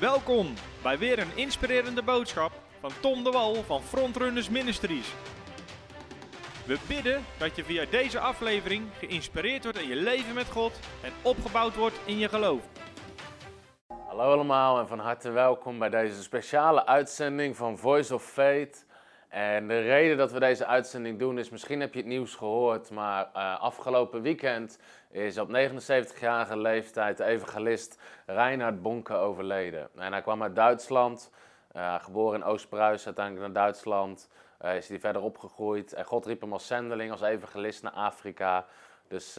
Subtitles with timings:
[0.00, 5.12] Welkom bij weer een inspirerende boodschap van Tom de Wal van Frontrunners Ministries.
[6.66, 10.72] We bidden dat je via deze aflevering geïnspireerd wordt in je leven met God
[11.02, 12.62] en opgebouwd wordt in je geloof.
[14.06, 18.85] Hallo allemaal en van harte welkom bij deze speciale uitzending van Voice of Faith.
[19.36, 22.90] En de reden dat we deze uitzending doen is, misschien heb je het nieuws gehoord,
[22.90, 24.78] maar uh, afgelopen weekend
[25.10, 29.88] is op 79-jarige leeftijd de evangelist Reinhard Bonke overleden.
[29.96, 31.30] En hij kwam uit Duitsland,
[31.76, 34.28] uh, geboren in Oost-Pruis, uiteindelijk naar Duitsland.
[34.64, 38.66] Uh, is hij verder opgegroeid en God riep hem als zendeling, als evangelist naar Afrika.
[39.08, 39.34] Dus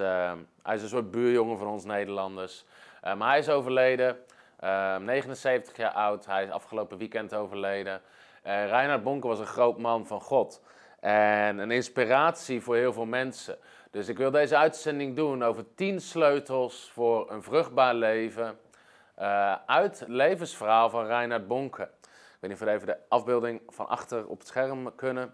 [0.64, 2.66] hij is een soort buurjongen van ons Nederlanders.
[3.02, 4.18] maar hij is overleden,
[5.00, 8.02] 79 jaar oud, hij is afgelopen weekend overleden.
[8.48, 10.62] Uh, Reinhard Bonke was een groot man van God.
[11.00, 13.58] En een inspiratie voor heel veel mensen.
[13.92, 18.60] Dus ik wil deze uitzending doen over 10 sleutels voor een vruchtbaar leven.
[19.20, 21.82] Uh, uit het levensverhaal van Reinhard Bonke.
[21.82, 25.34] Ik weet niet of we even de afbeelding van achter op het scherm kunnen.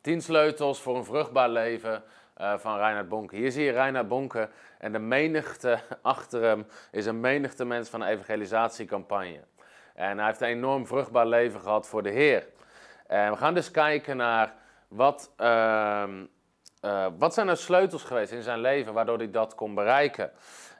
[0.00, 2.02] 10 sleutels voor een vruchtbaar leven
[2.40, 3.36] uh, van Reinhard Bonke.
[3.36, 8.00] Hier zie je Reinhard Bonke en de menigte achter hem is een menigte mensen van
[8.00, 9.40] de evangelisatiecampagne.
[9.98, 12.46] En hij heeft een enorm vruchtbaar leven gehad voor de Heer.
[13.06, 14.54] En we gaan dus kijken naar
[14.88, 16.04] wat, uh,
[16.84, 20.30] uh, wat zijn er sleutels geweest in zijn leven waardoor hij dat kon bereiken.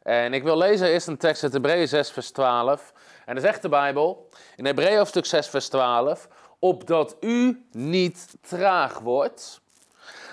[0.03, 2.93] En ik wil lezen eerst een tekst uit Hebreeën 6 vers 12.
[3.27, 6.29] En dan zegt de Bijbel in Hebreeën hoofdstuk 6 vers 12...
[6.59, 9.61] opdat u niet traag wordt,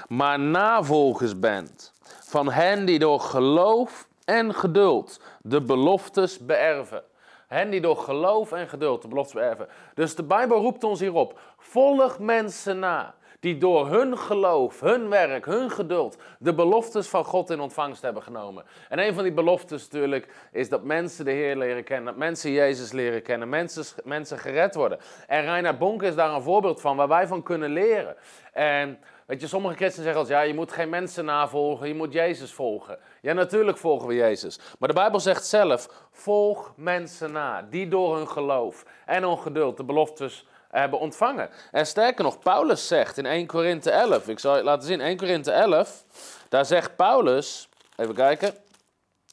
[0.08, 7.04] maar navolgers bent van hen die door geloof en geduld de beloftes beërven.
[7.48, 9.68] Hen die door geloof en geduld de belofte beërven.
[9.94, 11.40] Dus de Bijbel roept ons hierop.
[11.58, 13.16] Volg mensen na
[13.46, 18.24] die door hun geloof, hun werk, hun geduld de beloftes van God in ontvangst hebben
[18.24, 18.64] genomen.
[18.90, 22.52] En een van die beloftes natuurlijk is dat mensen de Heer leren kennen, dat mensen
[22.52, 25.00] Jezus leren kennen, mensen, mensen gered worden.
[25.28, 28.16] En Reinhard Bonk is daar een voorbeeld van waar wij van kunnen leren.
[28.54, 32.14] En Weet je, sommige christenen zeggen als ja, je moet geen mensen navolgen, je moet
[32.14, 33.00] Jezus volgen.
[33.22, 34.60] Ja, natuurlijk volgen we Jezus.
[34.80, 39.78] Maar de Bijbel zegt zelf, volg mensen na, die door hun geloof en hun geduld
[39.78, 41.50] de beloftes hebben ontvangen.
[41.72, 45.18] En sterker nog, Paulus zegt in 1 Korinthe 11, ik zal je laten zien, 1
[45.18, 46.06] Korinthe 11,
[46.50, 48.54] daar zegt Paulus, even kijken,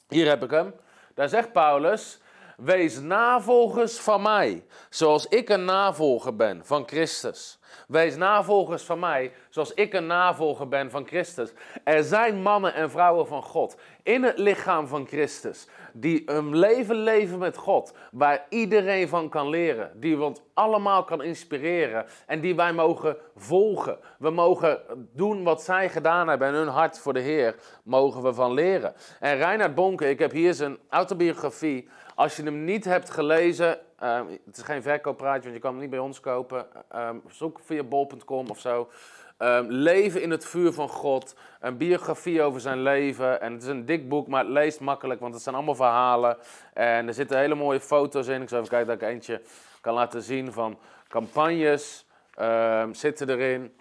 [0.08, 0.74] hier heb ik hem,
[1.14, 2.18] daar zegt Paulus,
[2.56, 7.58] wees navolgers van mij, zoals ik een navolger ben van Christus.
[7.88, 11.52] Wees navolgers van mij, zoals ik een navolger ben van Christus.
[11.84, 16.96] Er zijn mannen en vrouwen van God in het lichaam van Christus, die een leven
[16.96, 22.54] leven met God, waar iedereen van kan leren, die ons allemaal kan inspireren en die
[22.54, 23.98] wij mogen volgen.
[24.18, 24.80] We mogen
[25.12, 28.94] doen wat zij gedaan hebben en hun hart voor de Heer mogen we van leren.
[29.20, 31.88] En Reinhard Bonke, ik heb hier zijn autobiografie.
[32.14, 35.80] Als je hem niet hebt gelezen, Um, het is geen verkooppraatje, want je kan hem
[35.80, 36.66] niet bij ons kopen.
[36.96, 38.88] Um, zoek via bol.com of zo.
[39.38, 41.36] Um, leven in het vuur van God.
[41.60, 43.40] Een biografie over zijn leven.
[43.40, 46.36] En het is een dik boek, maar het leest makkelijk, want het zijn allemaal verhalen.
[46.72, 48.42] En er zitten hele mooie foto's in.
[48.42, 49.40] Ik zal even kijken dat ik eentje
[49.80, 52.06] kan laten zien van campagnes.
[52.92, 53.76] zitten erin.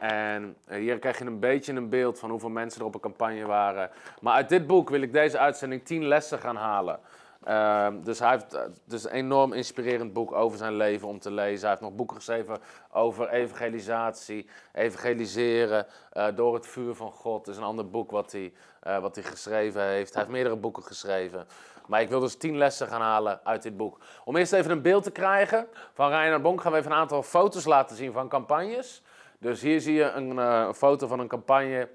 [0.00, 3.46] en hier krijg je een beetje een beeld van hoeveel mensen er op een campagne
[3.46, 3.90] waren.
[4.20, 7.00] Maar uit dit boek wil ik deze uitzending 10 lessen gaan halen.
[7.48, 11.60] Uh, dus hij heeft dus een enorm inspirerend boek over zijn leven om te lezen.
[11.60, 12.58] Hij heeft nog boeken geschreven
[12.92, 17.44] over evangelisatie, evangeliseren uh, door het vuur van God.
[17.44, 18.52] Dat is een ander boek wat hij,
[18.86, 20.12] uh, wat hij geschreven heeft.
[20.12, 21.46] Hij heeft meerdere boeken geschreven.
[21.86, 23.98] Maar ik wil dus tien lessen gaan halen uit dit boek.
[24.24, 27.22] Om eerst even een beeld te krijgen van Reinhard Bonk gaan we even een aantal
[27.22, 29.02] foto's laten zien van campagnes.
[29.38, 31.88] Dus hier zie je een foto van een campagne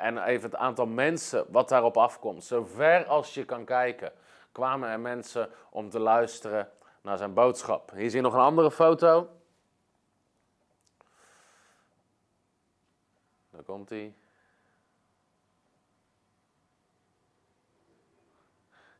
[0.00, 2.44] en even het aantal mensen wat daarop afkomt.
[2.44, 4.12] Zover als je kan kijken
[4.56, 7.90] kwamen er mensen om te luisteren naar zijn boodschap.
[7.90, 9.28] Hier zie je nog een andere foto.
[13.50, 14.14] Daar komt hij.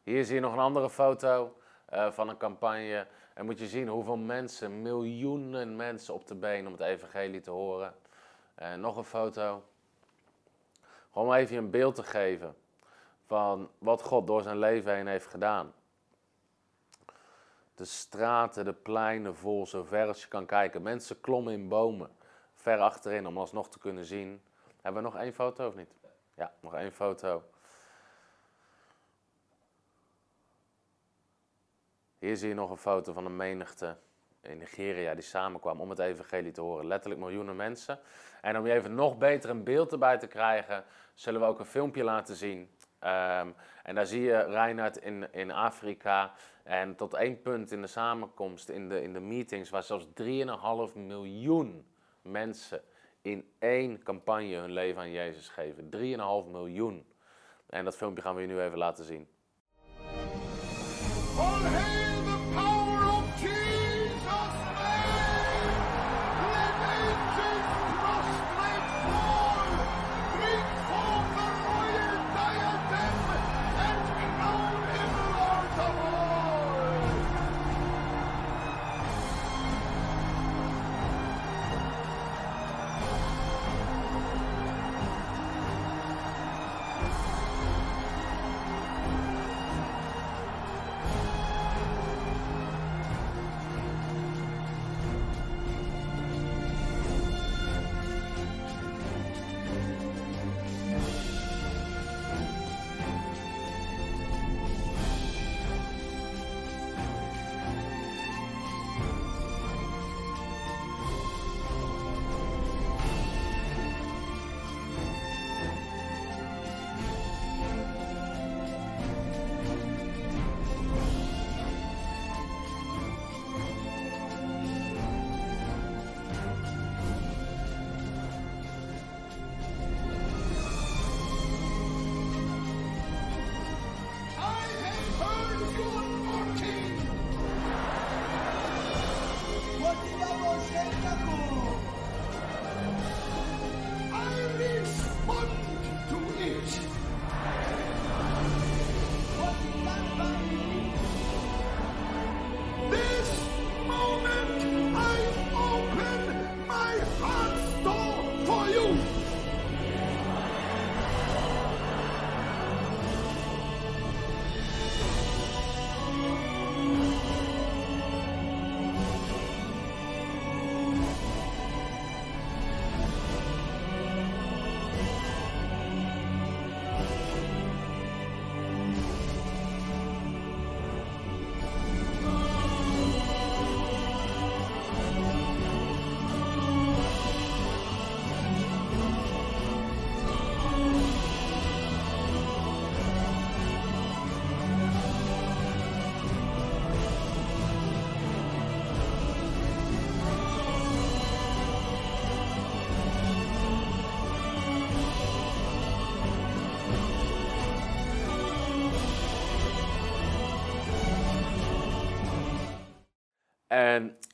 [0.03, 1.57] Hier zie je nog een andere foto
[1.93, 3.07] uh, van een campagne.
[3.35, 7.51] En moet je zien hoeveel mensen, miljoenen mensen op de been om het evangelie te
[7.51, 7.95] horen.
[8.59, 9.65] Uh, nog een foto.
[11.13, 12.57] Gewoon even een beeld te geven
[13.27, 15.75] van wat God door zijn leven heen heeft gedaan.
[17.75, 20.83] De straten, de pleinen vol, zo ver als je kan kijken.
[20.83, 22.11] Mensen klommen in bomen,
[22.55, 24.43] ver achterin, om alsnog te kunnen zien.
[24.83, 25.95] Hebben we nog één foto of niet?
[26.35, 27.43] Ja, nog één foto.
[32.19, 33.97] Hier zie je nog een foto van een menigte
[34.41, 36.87] in Nigeria die samenkwam om het evangelie te horen.
[36.87, 37.99] Letterlijk miljoenen mensen.
[38.41, 40.85] En om je even nog beter een beeld erbij te krijgen,
[41.15, 42.71] zullen we ook een filmpje laten zien
[43.07, 43.49] Ehm,
[43.83, 46.33] en daar zie je Reinhard in, in Afrika.
[46.63, 50.07] En tot één punt in de samenkomst, in de, in de meetings, waar zelfs
[50.91, 51.87] 3,5 miljoen
[52.23, 52.81] mensen
[53.23, 55.89] in één campagne hun leven aan Jezus geven.
[56.45, 57.07] 3,5 miljoen.
[57.67, 59.29] En dat filmpje gaan we je nu even laten zien.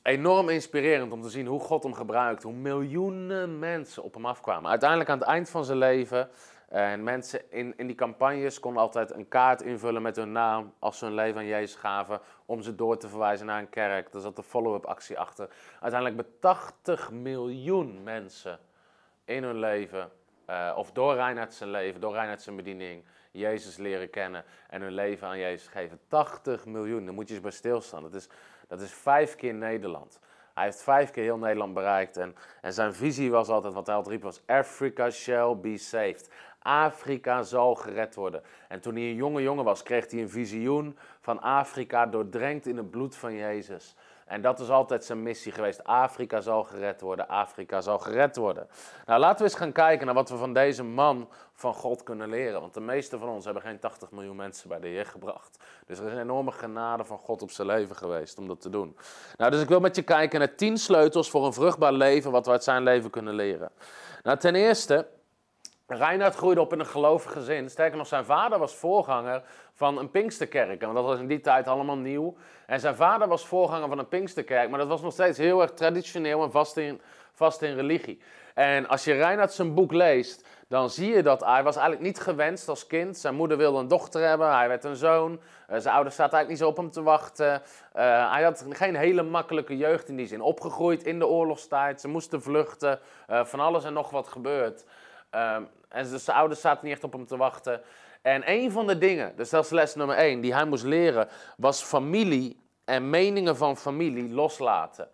[0.03, 2.43] Enorm inspirerend om te zien hoe God hem gebruikt.
[2.43, 4.69] Hoe miljoenen mensen op hem afkwamen.
[4.69, 6.29] Uiteindelijk aan het eind van zijn leven.
[6.69, 10.73] En mensen in, in die campagnes konden altijd een kaart invullen met hun naam.
[10.79, 12.19] Als ze hun leven aan Jezus gaven.
[12.45, 14.11] Om ze door te verwijzen naar een kerk.
[14.11, 15.49] Daar zat de follow-up actie achter.
[15.79, 18.59] Uiteindelijk met 80 miljoen mensen
[19.25, 20.11] in hun leven.
[20.45, 23.03] eh, of door Reinhard zijn leven, door Reinhard zijn bediening.
[23.31, 25.99] Jezus leren kennen en hun leven aan Jezus geven.
[26.07, 28.01] 80 miljoen, daar moet je eens bij stilstaan.
[28.01, 28.27] Dat is,
[28.73, 30.19] dat is vijf keer Nederland.
[30.53, 32.17] Hij heeft vijf keer heel Nederland bereikt.
[32.17, 34.41] En, en zijn visie was altijd, wat hij altijd riep, was...
[34.45, 36.29] Africa shall be saved.
[36.59, 38.43] Afrika zal gered worden.
[38.67, 42.05] En toen hij een jonge jongen was, kreeg hij een visioen van Afrika...
[42.05, 43.95] doordrenkt in het bloed van Jezus.
[44.33, 45.83] En dat is altijd zijn missie geweest.
[45.83, 47.27] Afrika zal gered worden.
[47.27, 48.67] Afrika zal gered worden.
[49.05, 52.29] Nou, laten we eens gaan kijken naar wat we van deze man van God kunnen
[52.29, 52.61] leren.
[52.61, 55.63] Want de meeste van ons hebben geen 80 miljoen mensen bij de Heer gebracht.
[55.85, 58.69] Dus er is een enorme genade van God op zijn leven geweest om dat te
[58.69, 58.97] doen.
[59.37, 62.31] Nou, dus ik wil met je kijken naar 10 sleutels voor een vruchtbaar leven.
[62.31, 63.71] Wat we uit zijn leven kunnen leren.
[64.23, 65.07] Nou, ten eerste.
[65.87, 67.69] Reinhard groeide op in een gelovig gezin.
[67.69, 70.81] Sterker nog, zijn vader was voorganger van een Pinksterkerk.
[70.81, 72.35] En dat was in die tijd allemaal nieuw.
[72.65, 74.69] En zijn vader was voorganger van een Pinksterkerk.
[74.69, 76.51] Maar dat was nog steeds heel erg traditioneel en
[77.33, 78.21] vast in, religie.
[78.53, 82.19] En als je Reinhard zijn boek leest, dan zie je dat hij was eigenlijk niet
[82.19, 83.17] gewenst als kind.
[83.17, 85.41] Zijn moeder wilde een dochter hebben, hij werd een zoon.
[85.67, 87.61] Eh, zijn ouders zaten eigenlijk niet zo op hem te wachten.
[87.93, 90.41] Eh, hij had geen hele makkelijke jeugd in die zin.
[90.41, 94.85] Opgegroeid in de oorlogstijd, ze moesten vluchten, eh, van alles en nog wat gebeurd.
[95.29, 97.81] Ehm, en zijn ouders zaten niet echt op hem te wachten.
[98.23, 101.27] En een van de dingen, dus dat is les nummer één, die hij moest leren,
[101.57, 105.07] was familie en meningen van familie loslaten.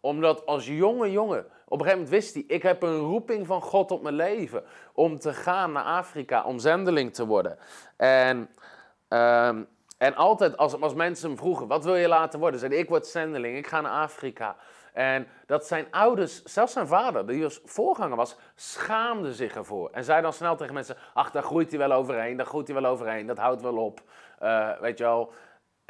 [0.00, 3.62] Omdat als jonge jongen, op een gegeven moment wist hij, ik heb een roeping van
[3.62, 7.58] God op mijn leven om te gaan naar Afrika, om zendeling te worden.
[7.96, 8.50] En,
[9.08, 9.62] ehm,
[9.98, 12.60] en altijd als, als mensen hem vroegen, wat wil je laten worden?
[12.60, 14.56] Zei hij, ik word zendeling, ik ga naar Afrika.
[14.96, 19.90] En dat zijn ouders, zelfs zijn vader, die als voorganger was, schaamde zich ervoor.
[19.90, 22.80] En zei dan snel tegen mensen, ach, daar groeit hij wel overheen, daar groeit hij
[22.80, 24.00] wel overheen, dat houdt wel op.
[24.42, 25.32] Uh, weet je wel,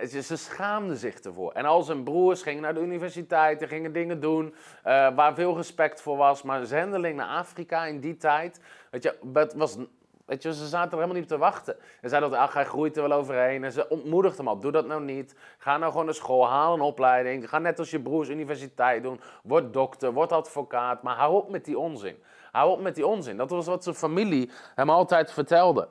[0.04, 1.52] ze schaamden zich ervoor.
[1.52, 6.02] En al zijn broers gingen naar de universiteit, gingen dingen doen uh, waar veel respect
[6.02, 6.42] voor was.
[6.42, 8.60] Maar zendeling naar Afrika in die tijd,
[8.90, 9.76] weet je, het was
[10.26, 11.76] Weet je, ze zaten er helemaal niet op te wachten.
[12.02, 13.64] Ze zeiden dat, ach, hij groeit er wel overheen.
[13.64, 15.34] En ze ontmoedigden hem al, doe dat nou niet.
[15.58, 17.48] Ga nou gewoon naar school, haal een opleiding.
[17.48, 19.20] Ga net als je broers universiteit doen.
[19.42, 21.02] Word dokter, word advocaat.
[21.02, 22.22] Maar hou op met die onzin.
[22.52, 23.36] Hou op met die onzin.
[23.36, 25.88] Dat was wat zijn familie hem altijd vertelde.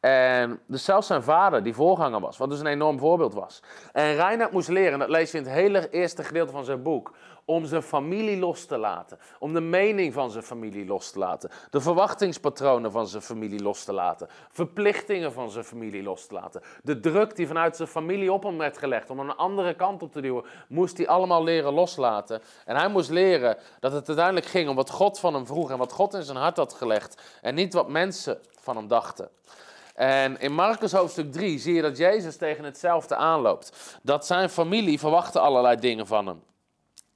[0.00, 3.62] En dus zelfs zijn vader, die voorganger was, wat dus een enorm voorbeeld was.
[3.92, 7.12] En Reinhard moest leren, dat lees je in het hele eerste gedeelte van zijn boek,
[7.44, 9.18] om zijn familie los te laten.
[9.38, 11.50] Om de mening van zijn familie los te laten.
[11.70, 14.28] De verwachtingspatronen van zijn familie los te laten.
[14.48, 16.62] Verplichtingen van zijn familie los te laten.
[16.82, 20.12] De druk die vanuit zijn familie op hem werd gelegd om een andere kant op
[20.12, 22.42] te duwen, moest hij allemaal leren loslaten.
[22.64, 25.78] En hij moest leren dat het uiteindelijk ging om wat God van hem vroeg en
[25.78, 27.22] wat God in zijn hart had gelegd.
[27.42, 29.30] En niet wat mensen van hem dachten.
[29.98, 33.98] En in Marcus hoofdstuk 3 zie je dat Jezus tegen hetzelfde aanloopt.
[34.02, 36.42] Dat zijn familie verwachtte allerlei dingen van hem.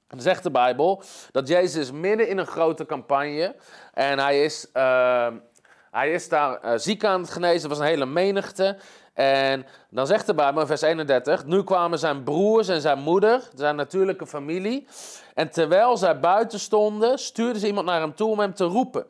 [0.08, 3.54] Dan zegt de Bijbel dat Jezus midden in een grote campagne
[3.94, 5.26] en hij is, uh,
[5.90, 7.62] hij is daar uh, ziek aan het genezen.
[7.62, 8.76] Er was een hele menigte.
[9.14, 13.48] En dan zegt de Bijbel in vers 31, nu kwamen zijn broers en zijn moeder,
[13.54, 14.86] zijn natuurlijke familie.
[15.34, 19.06] En terwijl zij buiten stonden, stuurde ze iemand naar hem toe om hem te roepen.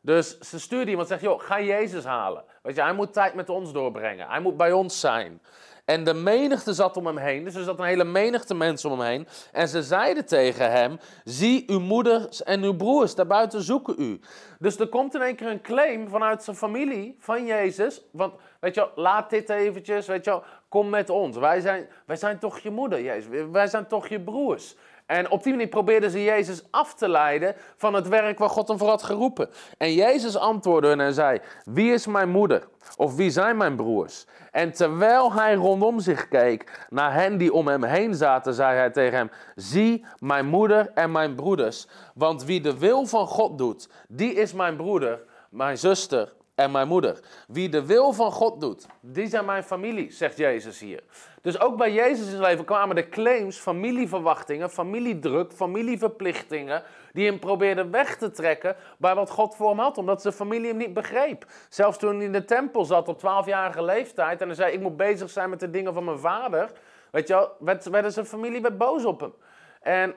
[0.00, 2.44] Dus ze stuurde iemand en zegt, joh, ga Jezus halen.
[2.68, 4.28] Weet je, hij moet tijd met ons doorbrengen.
[4.28, 5.40] Hij moet bij ons zijn.
[5.84, 7.44] En de menigte zat om hem heen.
[7.44, 9.28] Dus er zat een hele menigte mensen om hem heen.
[9.52, 14.20] En ze zeiden tegen hem: Zie, uw moeders en uw broers daarbuiten zoeken u.
[14.58, 18.02] Dus er komt in één keer een claim vanuit zijn familie, van Jezus.
[18.10, 21.36] Want, weet je laat dit eventjes, weet je kom met ons.
[21.36, 23.44] Wij zijn, wij zijn toch je moeder, Jezus.
[23.52, 24.76] Wij zijn toch je broers.
[25.08, 28.68] En op die manier probeerden ze Jezus af te leiden van het werk waar God
[28.68, 29.48] hem voor had geroepen.
[29.78, 32.68] En Jezus antwoordde en zei: Wie is mijn moeder?
[32.96, 34.26] Of wie zijn mijn broers?
[34.52, 38.90] En terwijl hij rondom zich keek naar hen die om hem heen zaten, zei hij
[38.90, 41.86] tegen hem: Zie mijn moeder en mijn broeders.
[42.14, 46.88] Want wie de wil van God doet, die is mijn broeder, mijn zuster en mijn
[46.88, 47.20] moeder.
[47.46, 51.02] Wie de wil van God doet, die zijn mijn familie, zegt Jezus hier.
[51.42, 57.38] Dus ook bij Jezus in zijn leven kwamen de claims, familieverwachtingen, familiedruk, familieverplichtingen, die hem
[57.38, 60.94] probeerden weg te trekken bij wat God voor hem had, omdat zijn familie hem niet
[60.94, 61.44] begreep.
[61.68, 64.96] Zelfs toen hij in de tempel zat op 12-jarige leeftijd en hij zei: Ik moet
[64.96, 66.70] bezig zijn met de dingen van mijn vader.
[67.10, 69.34] Weet je wel, zijn familie werd boos op hem.
[69.80, 70.14] En,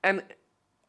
[0.00, 0.24] en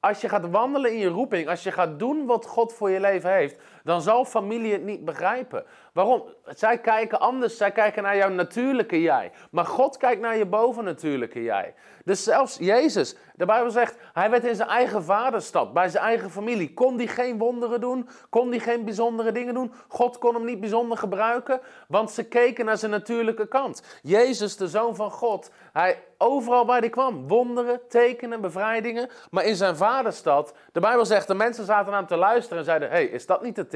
[0.05, 2.99] als je gaat wandelen in je roeping, als je gaat doen wat God voor je
[2.99, 5.65] leven heeft, dan zal familie het niet begrijpen.
[5.93, 6.23] Waarom?
[6.45, 9.31] Zij kijken anders, zij kijken naar jouw natuurlijke jij.
[9.51, 11.73] Maar God kijkt naar je bovennatuurlijke jij.
[12.05, 16.29] Dus zelfs Jezus, de Bijbel zegt, hij werd in zijn eigen vaderstad, bij zijn eigen
[16.29, 16.73] familie.
[16.73, 18.09] Kon hij geen wonderen doen?
[18.29, 19.73] Kon hij geen bijzondere dingen doen?
[19.87, 23.99] God kon hem niet bijzonder gebruiken, want ze keken naar zijn natuurlijke kant.
[24.01, 29.09] Jezus, de Zoon van God, hij overal waar hij kwam, wonderen, tekenen, bevrijdingen.
[29.29, 32.65] Maar in zijn vaderstad, de Bijbel zegt, de mensen zaten naar hem te luisteren en
[32.65, 33.67] zeiden, hey, is dat niet de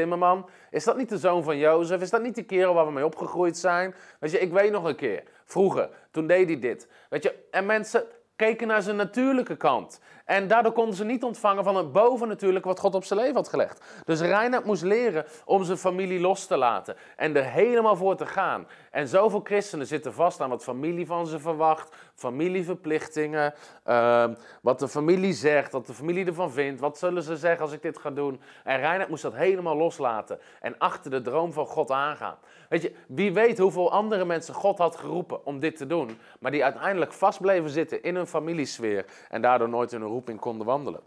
[0.72, 2.02] Is dat niet de zoon van Jozef?
[2.02, 3.96] Is dat niet de kerel waar we mee opgegroeid zijn?
[4.20, 6.88] Weet je, ik weet nog een keer, vroeger, toen deed hij dit.
[7.10, 8.04] Weet je, en mensen
[8.40, 10.00] keken naar zijn natuurlijke kant.
[10.26, 13.48] En daardoor konden ze niet ontvangen van het bovennatuurlijke wat God op zijn leven had
[13.48, 13.84] gelegd.
[14.06, 18.26] Dus Reinhard moest leren om zijn familie los te laten en er helemaal voor te
[18.26, 18.68] gaan.
[18.92, 23.54] En zoveel christenen zitten vast aan wat familie van ze verwacht, familieverplichtingen,
[23.88, 24.26] uh,
[24.62, 27.82] wat de familie zegt, wat de familie ervan vindt, wat zullen ze zeggen als ik
[27.82, 28.42] dit ga doen.
[28.64, 32.38] En Reinhard moest dat helemaal loslaten en achter de droom van God aangaan.
[32.70, 36.52] Weet je, wie weet hoeveel andere mensen God had geroepen om dit te doen, maar
[36.52, 40.66] die uiteindelijk vast bleven zitten in hun familiesfeer en daardoor nooit in hun roeping konden
[40.66, 41.02] wandelen.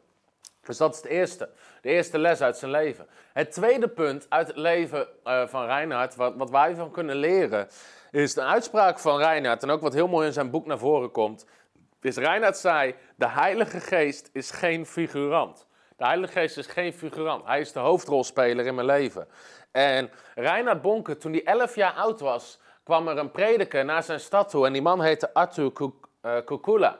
[0.64, 1.48] Dus dat is het eerste.
[1.80, 3.06] De eerste les uit zijn leven.
[3.32, 7.68] Het tweede punt uit het leven uh, van Reinhard, wat, wat wij van kunnen leren,
[8.10, 9.62] is de uitspraak van Reinhard.
[9.62, 11.46] En ook wat heel mooi in zijn boek naar voren komt.
[12.00, 15.66] Is Reinhard zei: De Heilige Geest is geen figurant.
[15.96, 17.44] De Heilige Geest is geen figurant.
[17.44, 19.28] Hij is de hoofdrolspeler in mijn leven.
[19.70, 24.20] En Reinhard Bonke, toen hij 11 jaar oud was, kwam er een prediker naar zijn
[24.20, 24.66] stad toe.
[24.66, 25.72] En die man heette Arthur
[26.44, 26.98] Kukula.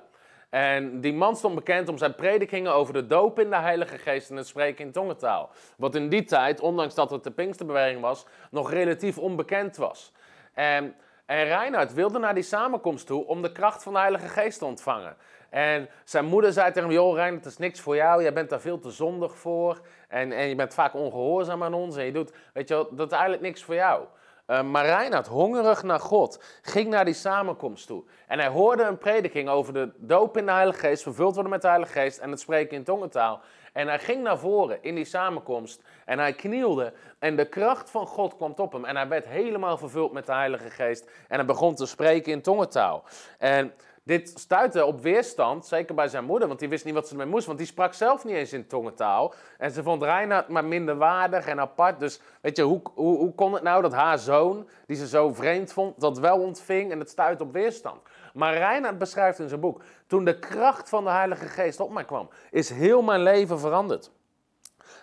[0.53, 4.31] En die man stond bekend om zijn predikingen over de doop in de Heilige Geest
[4.31, 5.51] en het spreken in tongentaal.
[5.77, 10.13] Wat in die tijd, ondanks dat het de Pinksterbeweging was, nog relatief onbekend was.
[10.55, 10.95] En,
[11.27, 14.65] en Reinhard wilde naar die samenkomst toe om de kracht van de Heilige Geest te
[14.65, 15.17] ontvangen.
[15.51, 18.51] En zijn moeder zei tegen hem, joh Reinhard, het is niks voor jou, jij bent
[18.51, 19.81] daar veel te zondig voor.
[20.09, 23.07] En, en je bent vaak ongehoorzaam aan ons en je doet, weet je wel, dat
[23.07, 24.05] is eigenlijk niks voor jou.
[24.53, 28.05] Uh, maar Reinhard, hongerig naar God, ging naar die samenkomst toe.
[28.27, 31.63] En hij hoorde een prediking over de doop in de Heilige Geest, vervuld worden met
[31.63, 33.41] de Heilige Geest en het spreken in tongentaal.
[33.73, 38.07] En hij ging naar voren in die samenkomst en hij knielde en de kracht van
[38.07, 38.85] God kwam op hem.
[38.85, 42.43] En hij werd helemaal vervuld met de Heilige Geest en hij begon te spreken in
[42.43, 43.05] tongentaal.
[43.39, 43.73] En
[44.05, 47.27] dit stuitte op weerstand, zeker bij zijn moeder, want die wist niet wat ze ermee
[47.27, 49.35] moest, want die sprak zelf niet eens in tongentaal.
[49.59, 52.01] En ze vond Reinhard maar minderwaardig en apart.
[52.01, 55.33] Dus weet je, hoe, hoe, hoe kon het nou dat haar zoon, die ze zo
[55.33, 58.01] vreemd vond, dat wel ontving en het stuitte op weerstand?
[58.35, 62.05] Maar Reinhard beschrijft in zijn boek, toen de kracht van de Heilige Geest op mij
[62.05, 64.11] kwam, is heel mijn leven veranderd.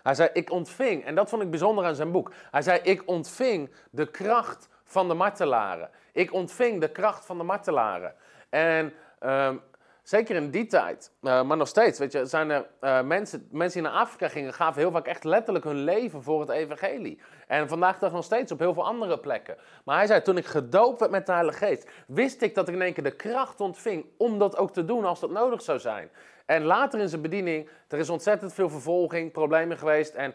[0.03, 2.32] Hij zei, ik ontving, en dat vond ik bijzonder aan zijn boek.
[2.51, 5.89] Hij zei, ik ontving de kracht van de martelaren.
[6.12, 8.13] Ik ontving de kracht van de martelaren.
[8.50, 9.56] En ehm,
[10.03, 13.82] zeker in die tijd, uh, maar nog steeds, weet je, zijn er uh, mensen, mensen
[13.82, 17.22] die naar Afrika gingen, gaven heel vaak echt letterlijk hun leven voor het evangelie.
[17.48, 19.58] En vandaag dag nog steeds op heel veel andere plekken.
[19.86, 22.74] Maar hij zei, toen ik gedoopt werd met de Heilige Geest, wist ik dat ik
[22.74, 25.79] in één keer de kracht ontving om dat ook te doen als dat nodig zou
[25.79, 26.10] zijn.
[26.46, 30.13] En later in zijn bediening, er is ontzettend veel vervolging, problemen geweest.
[30.13, 30.34] En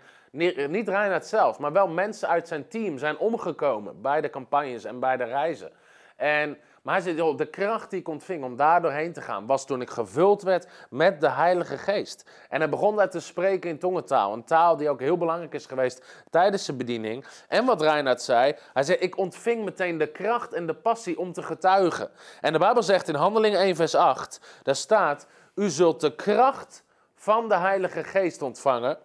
[0.69, 5.01] niet Reinhard zelf, maar wel mensen uit zijn team zijn omgekomen bij de campagnes en
[5.01, 5.71] bij de reizen.
[6.17, 9.67] En maar hij zei, de kracht die ik ontving om daar doorheen te gaan, was
[9.67, 12.31] toen ik gevuld werd met de Heilige Geest.
[12.49, 15.67] En hij begon daar te spreken in tongentaal, een taal die ook heel belangrijk is
[15.67, 17.25] geweest tijdens zijn bediening.
[17.49, 21.33] En wat Reinhard zei, hij zei, ik ontving meteen de kracht en de passie om
[21.33, 22.11] te getuigen.
[22.41, 26.85] En de Bijbel zegt in Handeling 1 vers 8, daar staat, u zult de kracht
[27.15, 28.99] van de Heilige Geest ontvangen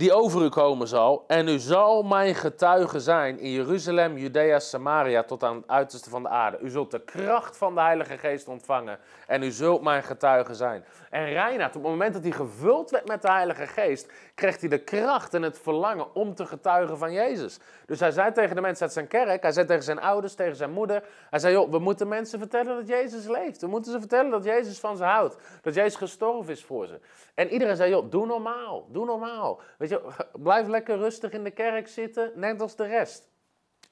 [0.00, 1.24] die over u komen zal.
[1.26, 6.22] En u zal mijn getuige zijn in Jeruzalem, Judea, Samaria tot aan het uiterste van
[6.22, 6.58] de aarde.
[6.60, 10.84] U zult de kracht van de Heilige Geest ontvangen en u zult mijn getuige zijn.
[11.10, 14.68] En Reinhard, op het moment dat hij gevuld werd met de Heilige Geest, kreeg hij
[14.68, 17.58] de kracht en het verlangen om te getuigen van Jezus.
[17.86, 20.56] Dus hij zei tegen de mensen uit zijn kerk, hij zei tegen zijn ouders, tegen
[20.56, 23.60] zijn moeder, hij zei, joh, we moeten mensen vertellen dat Jezus leeft.
[23.60, 27.00] We moeten ze vertellen dat Jezus van ze houdt, dat Jezus gestorven is voor ze.
[27.34, 29.60] En iedereen zei, joh, doe normaal, doe normaal.
[29.78, 30.00] Weet je,
[30.32, 33.29] blijf lekker rustig in de kerk zitten, net als de rest.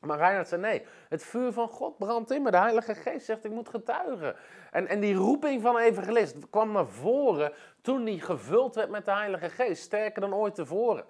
[0.01, 2.51] Maar Reinhard zei nee, het vuur van God brandt in me.
[2.51, 4.37] De Heilige Geest zegt ik moet getuigen.
[4.71, 9.13] En, en die roeping van evangelist kwam naar voren toen hij gevuld werd met de
[9.13, 9.83] Heilige Geest.
[9.83, 11.05] Sterker dan ooit tevoren.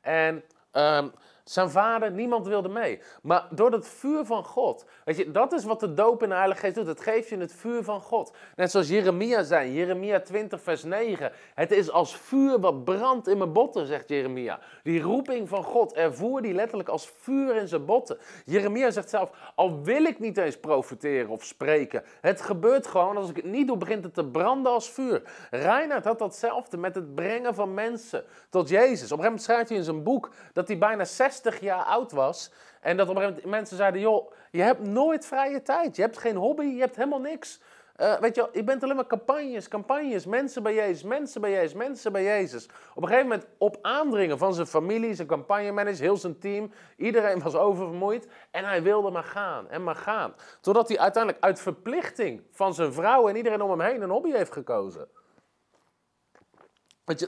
[0.00, 1.12] En um,
[1.44, 3.00] zijn vader, niemand wilde mee.
[3.22, 6.34] Maar door het vuur van God, weet je, dat is wat de doop in de
[6.34, 6.86] Heilige Geest doet.
[6.86, 8.32] Het geeft je het vuur van God.
[8.56, 11.32] Net zoals Jeremia zei, Jeremia 20 vers 9.
[11.54, 14.60] Het is als vuur wat brandt in mijn botten, zegt Jeremia.
[14.82, 18.18] Die roeping van God ervoer die letterlijk als vuur in zijn botten.
[18.44, 22.02] Jeremia zegt zelf, al wil ik niet eens profiteren of spreken.
[22.20, 25.22] Het gebeurt gewoon, als ik het niet doe, begint het te branden als vuur.
[25.50, 29.12] Reinhard had datzelfde met het brengen van mensen tot Jezus.
[29.12, 32.12] Op een gegeven moment schrijft hij in zijn boek dat hij bijna 60 jaar oud
[32.12, 32.50] was.
[32.80, 35.96] En dat op een gegeven moment mensen zeiden: Joh, je hebt nooit vrije tijd.
[35.96, 37.60] Je hebt geen hobby, je hebt helemaal niks.
[38.00, 41.72] Uh, weet je, je bent alleen maar campagnes, campagnes, mensen bij Jezus, mensen bij Jezus,
[41.72, 42.68] mensen bij Jezus.
[42.94, 46.72] Op een gegeven moment op aandringen van zijn familie, zijn campagnemanager, heel zijn team.
[46.96, 50.34] Iedereen was oververmoeid en hij wilde maar gaan en maar gaan.
[50.60, 54.30] Totdat hij uiteindelijk uit verplichting van zijn vrouw en iedereen om hem heen een hobby
[54.30, 55.08] heeft gekozen.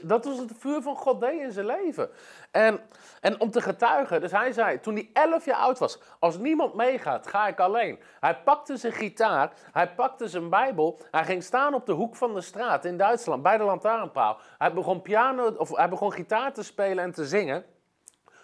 [0.03, 2.09] Dat was het vuur van God deed in zijn leven.
[2.51, 2.79] En,
[3.21, 6.73] en om te getuigen, dus hij zei, toen hij elf jaar oud was, als niemand
[6.73, 7.99] meegaat, ga ik alleen.
[8.19, 12.33] Hij pakte zijn gitaar, hij pakte zijn bijbel, hij ging staan op de hoek van
[12.33, 14.37] de straat in Duitsland, bij de lantaarnpaal.
[14.57, 17.65] Hij begon, piano, of hij begon gitaar te spelen en te zingen.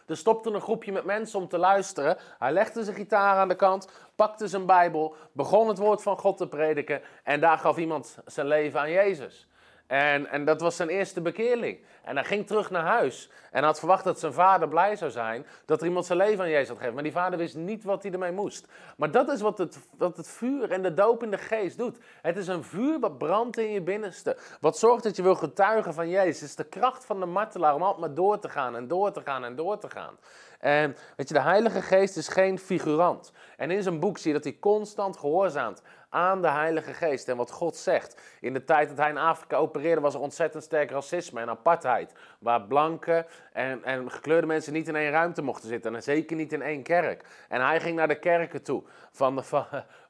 [0.07, 2.17] Er stopte een groepje met mensen om te luisteren.
[2.39, 6.37] Hij legde zijn gitaar aan de kant, pakte zijn bijbel, begon het woord van God
[6.37, 9.47] te prediken en daar gaf iemand zijn leven aan Jezus.
[9.93, 11.79] En, en dat was zijn eerste bekeerling.
[12.03, 13.29] En hij ging terug naar huis.
[13.51, 16.49] En had verwacht dat zijn vader blij zou zijn dat er iemand zijn leven aan
[16.49, 16.93] Jezus had gegeven.
[16.93, 18.67] Maar die vader wist niet wat hij ermee moest.
[18.97, 21.97] Maar dat is wat het, wat het vuur en de doop in de geest doet.
[22.21, 24.37] Het is een vuur wat brandt in je binnenste.
[24.59, 26.39] Wat zorgt dat je wil getuigen van Jezus.
[26.39, 29.11] Het is de kracht van de martelaar om altijd maar door te gaan en door
[29.11, 30.17] te gaan en door te gaan.
[30.59, 33.31] En weet je, de Heilige Geest is geen figurant.
[33.57, 35.81] En in zijn boek zie je dat hij constant gehoorzaamt
[36.13, 38.21] aan de Heilige Geest en wat God zegt.
[38.39, 42.13] In de tijd dat hij in Afrika opereerde was er ontzettend sterk racisme en apartheid.
[42.39, 45.95] Waar blanke en, en gekleurde mensen niet in één ruimte mochten zitten.
[45.95, 47.25] En zeker niet in één kerk.
[47.49, 49.43] En hij ging naar de kerken toe van de,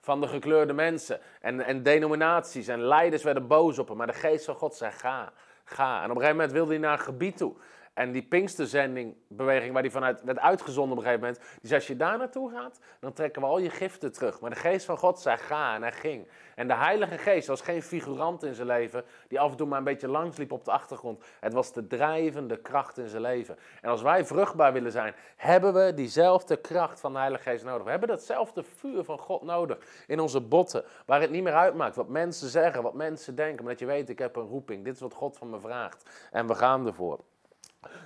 [0.01, 1.19] van, de gekleurde mensen.
[1.41, 3.97] En, en denominaties en leiders werden boos op hem.
[3.97, 5.31] Maar de Geest van God zei ga,
[5.63, 5.97] ga.
[5.97, 7.53] En op een gegeven moment wilde hij naar een gebied toe.
[7.93, 11.87] En die Pinksterzendingbeweging, waar die vanuit werd uitgezonden op een gegeven moment, die zei, als
[11.87, 14.41] je daar naartoe gaat, dan trekken we al je giften terug.
[14.41, 16.27] Maar de geest van God zei, ga en hij ging.
[16.55, 19.77] En de Heilige Geest was geen figurant in zijn leven, die af en toe maar
[19.77, 21.23] een beetje langsliep op de achtergrond.
[21.39, 23.57] Het was de drijvende kracht in zijn leven.
[23.81, 27.83] En als wij vruchtbaar willen zijn, hebben we diezelfde kracht van de Heilige Geest nodig.
[27.83, 29.77] We hebben datzelfde vuur van God nodig
[30.07, 33.73] in onze botten, waar het niet meer uitmaakt wat mensen zeggen, wat mensen denken, maar
[33.73, 34.83] dat je weet, ik heb een roeping.
[34.83, 36.09] Dit is wat God van me vraagt.
[36.31, 37.19] En we gaan ervoor.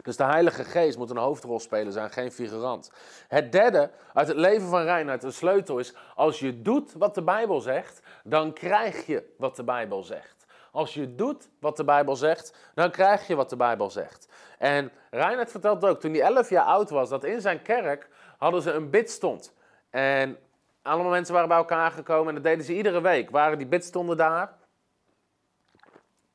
[0.01, 2.91] Dus de Heilige Geest moet een hoofdrol spelen zijn, geen figurant.
[3.27, 7.23] Het derde uit het leven van Reinhard, een sleutel is, als je doet wat de
[7.23, 10.45] Bijbel zegt, dan krijg je wat de Bijbel zegt.
[10.71, 14.27] Als je doet wat de Bijbel zegt, dan krijg je wat de Bijbel zegt.
[14.57, 18.61] En Reinhard vertelt ook, toen hij 11 jaar oud was, dat in zijn kerk hadden
[18.61, 19.53] ze een bidstond.
[19.89, 20.37] En
[20.81, 23.29] allemaal mensen waren bij elkaar gekomen en dat deden ze iedere week.
[23.29, 24.53] Waren die bidstonden daar?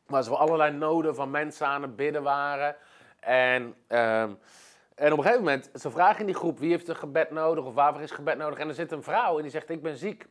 [0.06, 2.76] Waar ze voor allerlei noden van mensen aan het bidden waren.
[3.24, 4.34] En, ehm,
[4.94, 7.64] en op een gegeven moment, ze vragen in die groep wie heeft een gebed nodig
[7.64, 8.58] of waarvoor is gebed nodig.
[8.58, 10.26] En er zit een vrouw en die zegt, ik ben ziek.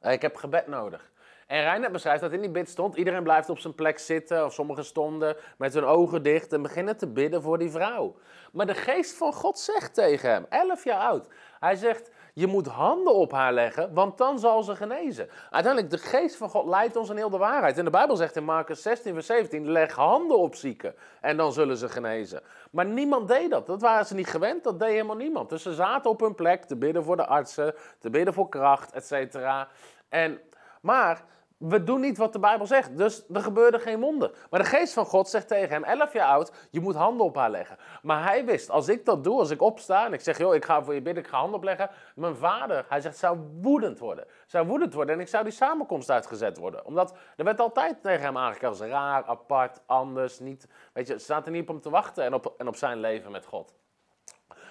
[0.00, 1.10] Eh, ik heb gebed nodig.
[1.46, 4.52] En Reinhard beschrijft dat in die bid stond, iedereen blijft op zijn plek zitten, of
[4.52, 8.16] sommigen stonden met hun ogen dicht en beginnen te bidden voor die vrouw.
[8.52, 11.28] Maar de geest van God zegt tegen hem, 11 jaar oud,
[11.60, 15.28] hij zegt, je moet handen op haar leggen, want dan zal ze genezen.
[15.50, 17.78] Uiteindelijk, de geest van God leidt ons in heel de waarheid.
[17.78, 21.52] En de Bijbel zegt in Marcus 16, vers 17, leg handen op zieken en dan
[21.52, 22.42] zullen ze genezen.
[22.70, 23.66] Maar niemand deed dat.
[23.66, 25.48] Dat waren ze niet gewend, dat deed helemaal niemand.
[25.48, 28.92] Dus ze zaten op hun plek te bidden voor de artsen, te bidden voor kracht,
[28.92, 29.68] et cetera.
[30.08, 30.40] En,
[30.80, 31.24] maar
[31.68, 34.30] we doen niet wat de Bijbel zegt, dus er gebeurde geen wonder.
[34.50, 37.36] Maar de geest van God zegt tegen hem, 11 jaar oud, je moet handen op
[37.36, 37.76] haar leggen.
[38.02, 40.64] Maar hij wist, als ik dat doe, als ik opsta en ik zeg, joh, ik
[40.64, 41.90] ga voor je bidden, ik ga handen opleggen.
[42.14, 44.24] Mijn vader, hij zegt, zou woedend worden.
[44.46, 46.84] Zou woedend worden en ik zou die samenkomst uitgezet worden.
[46.84, 51.24] Omdat er werd altijd tegen hem aangekeken als raar, apart, anders, niet, weet je, ze
[51.24, 53.74] zaten niet op hem te wachten en op, en op zijn leven met God.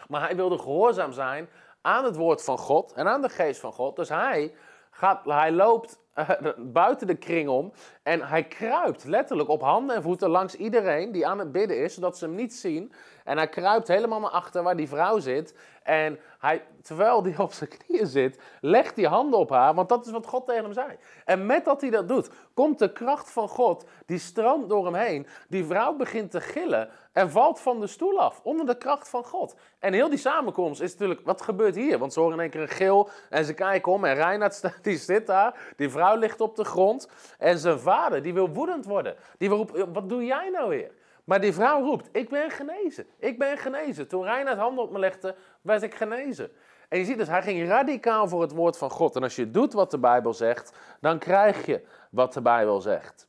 [0.07, 1.49] Maar hij wilde gehoorzaam zijn
[1.81, 3.95] aan het woord van God en aan de geest van God.
[3.95, 4.53] Dus hij,
[4.91, 5.99] gaat, hij loopt
[6.57, 11.27] buiten de kring om en hij kruipt letterlijk op handen en voeten langs iedereen die
[11.27, 12.93] aan het bidden is, zodat ze hem niet zien.
[13.23, 15.55] En hij kruipt helemaal naar achter waar die vrouw zit.
[15.83, 20.05] En hij, terwijl hij op zijn knieën zit, legt hij handen op haar, want dat
[20.05, 20.97] is wat God tegen hem zei.
[21.25, 24.95] En met dat hij dat doet, komt de kracht van God, die stroomt door hem
[24.95, 25.27] heen.
[25.47, 29.25] Die vrouw begint te gillen en valt van de stoel af, onder de kracht van
[29.25, 29.55] God.
[29.79, 31.97] En heel die samenkomst is natuurlijk, wat gebeurt hier?
[31.97, 34.97] Want ze horen in één keer een gil en ze kijken om en Reinhard die
[34.97, 37.07] zit daar, die vrouw ligt op de grond.
[37.37, 39.15] En zijn vader, die wil woedend worden.
[39.37, 40.91] Die roepen, wat doe jij nou weer?
[41.23, 44.07] Maar die vrouw roept, ik ben genezen, ik ben genezen.
[44.07, 46.51] Toen Reinhard handen op me legde, werd ik genezen.
[46.89, 49.15] En je ziet dus, hij ging radicaal voor het woord van God.
[49.15, 53.27] En als je doet wat de Bijbel zegt, dan krijg je wat de Bijbel zegt.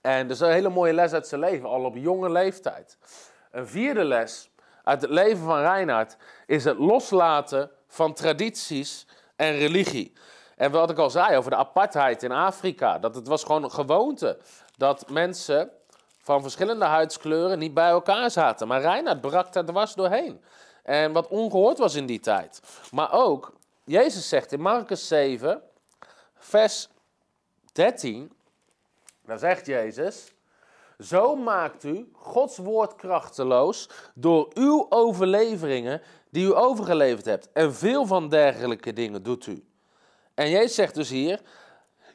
[0.00, 2.98] En dat is een hele mooie les uit zijn leven, al op jonge leeftijd.
[3.50, 4.50] Een vierde les
[4.84, 10.12] uit het leven van Reinhard is het loslaten van tradities en religie.
[10.62, 13.70] En wat ik al zei over de apartheid in Afrika, dat het was gewoon een
[13.70, 14.38] gewoonte
[14.76, 15.70] dat mensen
[16.18, 18.68] van verschillende huidskleuren niet bij elkaar zaten.
[18.68, 20.40] Maar Reinhard brak daar dwars doorheen.
[20.82, 22.60] En wat ongehoord was in die tijd.
[22.90, 23.52] Maar ook,
[23.84, 25.62] Jezus zegt in Marcus 7,
[26.36, 26.88] vers
[27.72, 28.32] 13,
[29.26, 30.32] daar zegt Jezus,
[30.98, 37.52] zo maakt u Gods woord krachteloos door uw overleveringen die u overgeleverd hebt.
[37.52, 39.66] En veel van dergelijke dingen doet u.
[40.34, 41.40] En Jezus zegt dus hier,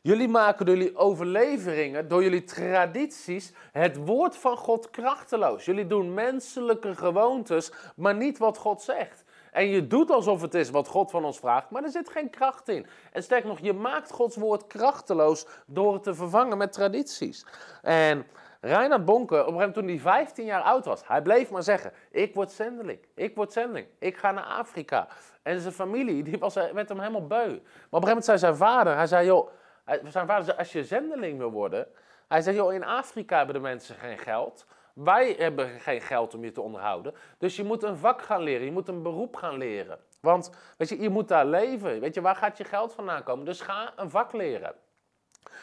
[0.01, 5.65] jullie maken door jullie overleveringen, door jullie tradities, het woord van God krachteloos.
[5.65, 9.23] Jullie doen menselijke gewoontes, maar niet wat God zegt.
[9.51, 12.29] En je doet alsof het is wat God van ons vraagt, maar er zit geen
[12.29, 12.85] kracht in.
[13.11, 17.45] En sterker nog, je maakt Gods woord krachteloos door het te vervangen met tradities.
[17.81, 18.25] En
[18.61, 21.63] Reinhard Bonke, op een gegeven moment toen hij 15 jaar oud was, hij bleef maar
[21.63, 25.07] zeggen, ik word zendeling, ik word zendeling, ik ga naar Afrika.
[25.47, 27.35] En zijn familie, die was, werd hem helemaal beu.
[27.37, 29.49] Maar op een gegeven moment zei zijn vader, hij zei, joh,
[29.85, 31.87] zijn vader zei, als je zendeling wil worden,
[32.27, 34.65] hij zei, joh, in Afrika hebben de mensen geen geld.
[34.93, 37.13] Wij hebben geen geld om je te onderhouden.
[37.37, 39.99] Dus je moet een vak gaan leren, je moet een beroep gaan leren.
[40.19, 41.99] Want, weet je, je moet daar leven.
[41.99, 43.45] Weet je, waar gaat je geld vandaan komen?
[43.45, 44.73] Dus ga een vak leren.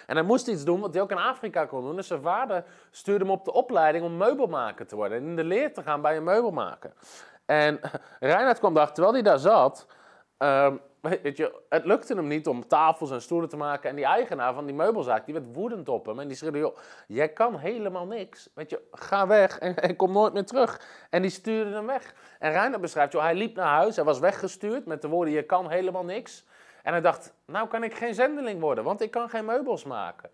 [0.07, 1.97] En hij moest iets doen wat hij ook in Afrika kon doen.
[1.97, 5.19] Dus zijn vader stuurde hem op de opleiding om meubelmaker te worden.
[5.19, 6.93] En in de leer te gaan bij een meubelmaker.
[7.47, 7.81] En
[8.21, 9.87] Reinhard kwam daar, terwijl hij daar zat...
[10.39, 10.81] Um,
[11.11, 13.91] weet je, het lukte hem niet om tafels en stoelen te maken.
[13.91, 16.21] En die eigenaar van die meubelzaak, die werd woedend op hem.
[16.21, 16.77] En die schreeuwde, joh,
[17.07, 18.51] jij kan helemaal niks.
[18.55, 20.81] Weet je, ga weg en, en kom nooit meer terug.
[21.11, 22.15] En die stuurde hem weg.
[22.39, 25.43] En Reinhard beschrijft, joh, hij liep naar huis, hij was weggestuurd met de woorden, je
[25.43, 26.45] kan helemaal niks.
[26.83, 30.31] En hij dacht, nou kan ik geen zendeling worden, want ik kan geen meubels maken.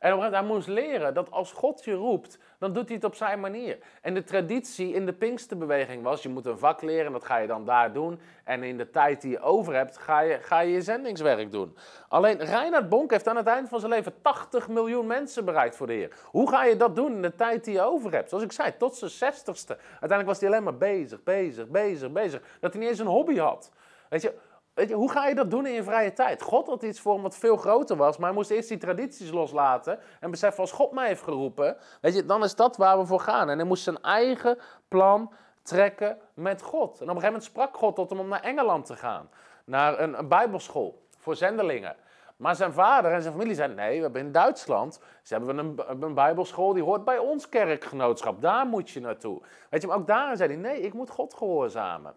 [0.00, 3.40] En hij moest leren dat als God je roept, dan doet hij het op zijn
[3.40, 3.78] manier.
[4.02, 7.46] En de traditie in de Pinksterbeweging was, je moet een vak leren, dat ga je
[7.46, 8.20] dan daar doen.
[8.44, 11.76] En in de tijd die je over hebt, ga je ga je, je zendingswerk doen.
[12.08, 15.86] Alleen Reinhard Bonk heeft aan het eind van zijn leven 80 miljoen mensen bereikt voor
[15.86, 16.16] de Heer.
[16.24, 18.28] Hoe ga je dat doen in de tijd die je over hebt?
[18.28, 19.76] Zoals ik zei, tot zijn zestigste.
[19.76, 22.42] Uiteindelijk was hij alleen maar bezig, bezig, bezig, bezig.
[22.60, 23.70] Dat hij niet eens een hobby had.
[24.08, 24.34] Weet je,
[24.74, 26.42] je, hoe ga je dat doen in je vrije tijd?
[26.42, 29.30] God had iets voor hem wat veel groter was, maar hij moest eerst die tradities
[29.30, 33.06] loslaten en beseffen als God mij heeft geroepen, weet je, dan is dat waar we
[33.06, 33.50] voor gaan.
[33.50, 36.88] En hij moest zijn eigen plan trekken met God.
[36.88, 39.28] En op een gegeven moment sprak God tot hem om naar Engeland te gaan,
[39.64, 41.96] naar een, bijbelschool voor zendelingen.
[42.36, 45.80] Maar zijn vader en zijn familie zeiden, nee, we hebben in Duitsland, ze hebben een,
[46.00, 49.42] een bijbelschool, die hoort bij ons kerkgenootschap, daar moet je naartoe.
[49.70, 52.14] Weet je, maar ook daar zei hij, nee, ik moet God gehoorzamen.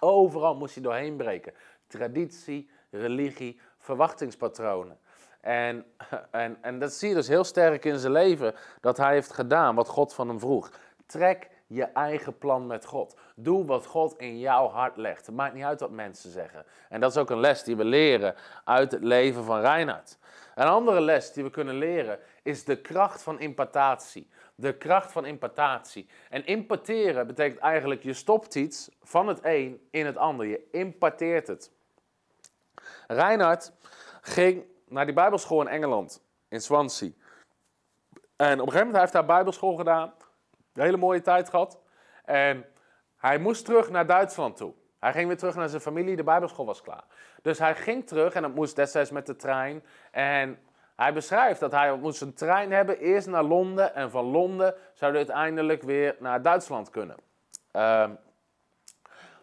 [0.00, 1.52] Overal moest hij doorheen breken
[1.90, 4.98] traditie, religie, verwachtingspatronen.
[5.40, 5.84] En,
[6.30, 9.74] en, en dat zie je dus heel sterk in zijn leven, dat hij heeft gedaan
[9.74, 10.70] wat God van hem vroeg.
[11.06, 13.16] Trek je eigen plan met God.
[13.36, 15.26] Doe wat God in jouw hart legt.
[15.26, 16.64] Het maakt niet uit wat mensen zeggen.
[16.88, 20.18] En dat is ook een les die we leren uit het leven van Reinhard.
[20.54, 24.28] Een andere les die we kunnen leren is de kracht van impatatie.
[24.54, 26.08] De kracht van impatatie.
[26.28, 30.46] En importeren betekent eigenlijk je stopt iets van het een in het ander.
[30.46, 31.70] Je importeert het.
[33.12, 33.72] Reinhard
[34.20, 37.10] ging naar die bijbelschool in Engeland, in Swansea.
[38.36, 40.12] En op een gegeven moment heeft hij bijbelschool gedaan.
[40.72, 41.80] Een hele mooie tijd gehad.
[42.24, 42.66] En
[43.16, 44.72] hij moest terug naar Duitsland toe.
[45.00, 47.04] Hij ging weer terug naar zijn familie, de bijbelschool was klaar.
[47.42, 49.84] Dus hij ging terug en dat moest destijds met de trein.
[50.10, 50.58] En
[50.96, 53.94] hij beschrijft dat hij moest een trein hebben, eerst naar Londen.
[53.94, 57.16] En van Londen zou hij uiteindelijk weer naar Duitsland kunnen.
[57.72, 58.10] Uh,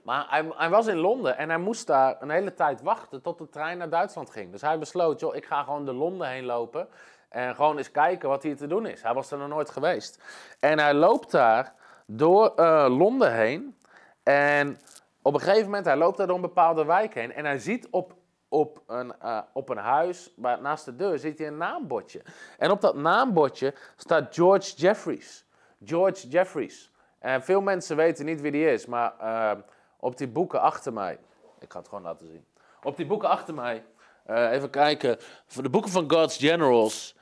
[0.08, 3.38] maar hij, hij, was in Londen en hij moest daar een hele tijd wachten tot
[3.38, 4.52] de trein naar Duitsland ging.
[4.52, 6.88] Dus hij besloot, joh, ik ga gewoon de Londen heen lopen
[7.30, 9.02] en gewoon eens kijken wat hier te doen is.
[9.02, 10.24] Hij was er nog nooit geweest.
[10.60, 11.74] En hij loopt daar
[12.06, 13.78] door uh, Londen heen
[14.24, 14.80] en
[15.22, 17.88] op een gegeven moment, hij loopt daar door een bepaalde wijk heen en hij ziet
[17.90, 18.14] op,
[18.48, 22.22] op, een, uh, op een huis, naast de deur, ziet hij een naambordje.
[22.58, 25.46] En op dat naambordje staat George Jeffries.
[25.84, 26.92] George Jeffries.
[27.20, 29.14] En veel mensen weten niet wie die is, maar...
[29.22, 29.52] Uh,
[30.00, 31.20] op die boeken achter mij.
[31.60, 32.46] Ik ga het gewoon laten zien.
[32.84, 33.86] Op die boeken achter mij.
[34.28, 35.18] Uh, even kijken.
[35.62, 37.16] De boeken van God's Generals.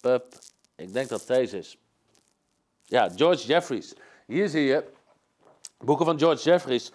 [0.00, 0.32] Bup,
[0.76, 1.78] ik denk dat deze is.
[2.82, 3.94] Ja, George Jeffries.
[4.26, 4.84] Hier zie je
[5.78, 6.92] boeken van George Jeffries.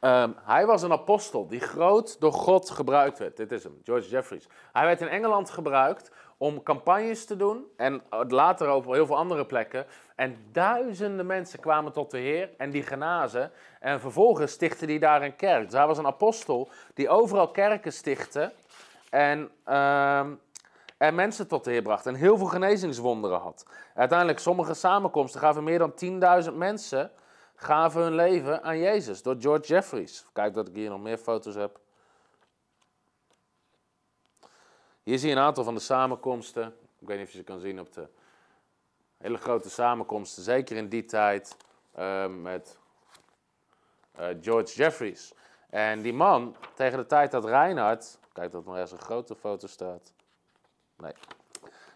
[0.00, 3.36] Um, hij was een apostel die groot door God gebruikt werd.
[3.36, 4.46] Dit is hem, George Jeffries.
[4.72, 9.46] Hij werd in Engeland gebruikt om campagnes te doen en later op heel veel andere
[9.46, 9.86] plekken.
[10.20, 13.50] En duizenden mensen kwamen tot de Heer en die genazen.
[13.78, 15.64] En vervolgens stichtte hij daar een kerk.
[15.64, 18.52] Dus hij was een apostel die overal kerken stichtte
[19.10, 20.26] en, uh,
[20.96, 22.06] en mensen tot de Heer bracht.
[22.06, 23.66] En heel veel genezingswonderen had.
[23.94, 25.92] Uiteindelijk, sommige samenkomsten gaven meer dan
[26.44, 27.10] 10.000 mensen
[27.54, 30.26] gaven hun leven aan Jezus door George Jeffries.
[30.32, 31.80] Kijk dat ik hier nog meer foto's heb.
[35.02, 36.74] Hier zie je een aantal van de samenkomsten.
[36.98, 38.08] Ik weet niet of je ze kan zien op de
[39.20, 41.56] hele grote samenkomsten, zeker in die tijd
[41.98, 42.78] uh, met
[44.20, 45.32] uh, George Jeffries.
[45.70, 49.66] En die man, tegen de tijd dat Reinhard, kijk dat nog ergens een grote foto
[49.66, 50.12] staat.
[50.96, 51.12] Nee.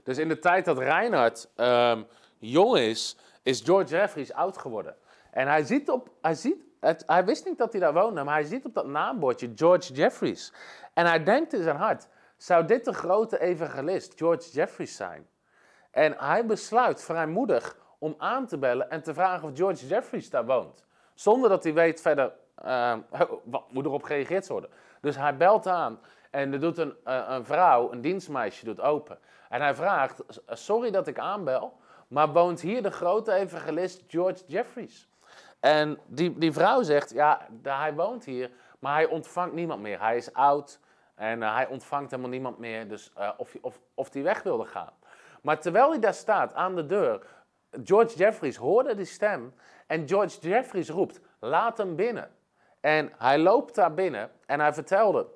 [0.03, 2.07] Dus in de tijd dat Reinhard um,
[2.39, 4.97] jong is, is George Jeffries oud geworden.
[5.31, 8.35] En hij ziet op, hij ziet, het, hij wist niet dat hij daar woonde, maar
[8.35, 10.53] hij ziet op dat naambordje George Jeffries.
[10.93, 15.29] En hij denkt in zijn hart, zou dit de grote evangelist George Jeffries zijn?
[15.95, 20.47] En hij besluit vrijmoedig om aan te bellen en te vragen of George Jeffries daar
[20.47, 20.85] woont.
[21.15, 22.33] Zonder dat hij weet verder
[22.65, 22.95] uh,
[23.45, 24.71] wat moet erop gereageerd worden.
[25.01, 29.19] Dus hij belt aan en er doet een, uh, een vrouw, een dienstmeisje, doet open.
[29.49, 31.77] En hij vraagt, sorry dat ik aanbel,
[32.09, 35.09] maar woont hier de grote evangelist George Jeffries?
[35.61, 40.01] En die, die vrouw zegt, ja, hij woont hier, maar hij ontvangt niemand meer.
[40.01, 40.81] Hij is oud,
[41.15, 44.93] en uh, hij ontvangt helemaal niemand meer, dus of, of, of hij weg wilde gaan.
[45.45, 47.27] Maar terwijl hij daar staat aan de deur,
[47.85, 49.55] George Jeffries hoorde die stem
[49.87, 52.31] en George Jeffries roept, laat hem binnen.
[52.81, 55.27] En hij loopt daar binnen en hij vertelde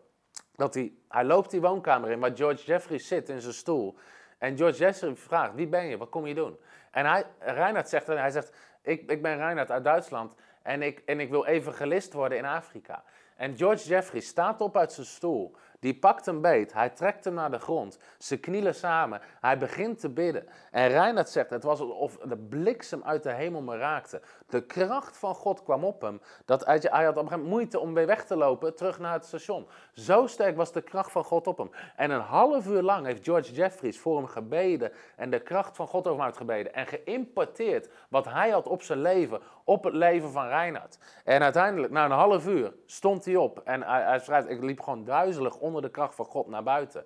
[0.55, 3.99] dat hij, hij loopt die woonkamer in waar George Jeffries zit in zijn stoel.
[4.38, 6.59] En George Jeffries vraagt, wie ben je, wat kom je doen?
[6.90, 11.21] En hij, Reinhard zegt, hij zegt ik, ik ben Reinhard uit Duitsland en ik, en
[11.21, 13.05] ik wil evangelist worden in Afrika.
[13.37, 17.35] En George Jeffries staat op uit zijn stoel, Die pakt hem beet, hij trekt hem
[17.35, 17.99] naar de grond.
[18.19, 20.47] Ze knielen samen, hij begint te bidden.
[20.71, 24.23] En Reinhard zegt, het was alsof de bliksem uit de hemel me raakte.
[24.48, 26.20] De kracht van God kwam op hem.
[26.44, 28.98] Dat hij, hij had op een gegeven moment moeite om weer weg te lopen, terug
[28.98, 29.66] naar het station.
[29.92, 31.70] Zo sterk was de kracht van God op hem.
[31.96, 35.87] En een half uur lang heeft George Jeffries voor hem gebeden en de kracht van
[35.87, 36.74] God over hem uitgebeden.
[36.74, 40.98] En geïmporteerd wat hij had op zijn leven, op het leven van Reinhard.
[41.24, 43.61] En uiteindelijk, na een half uur, stond hij op.
[43.64, 47.04] En hij, hij schrijft, ik liep gewoon duizelig onder de kracht van God naar buiten.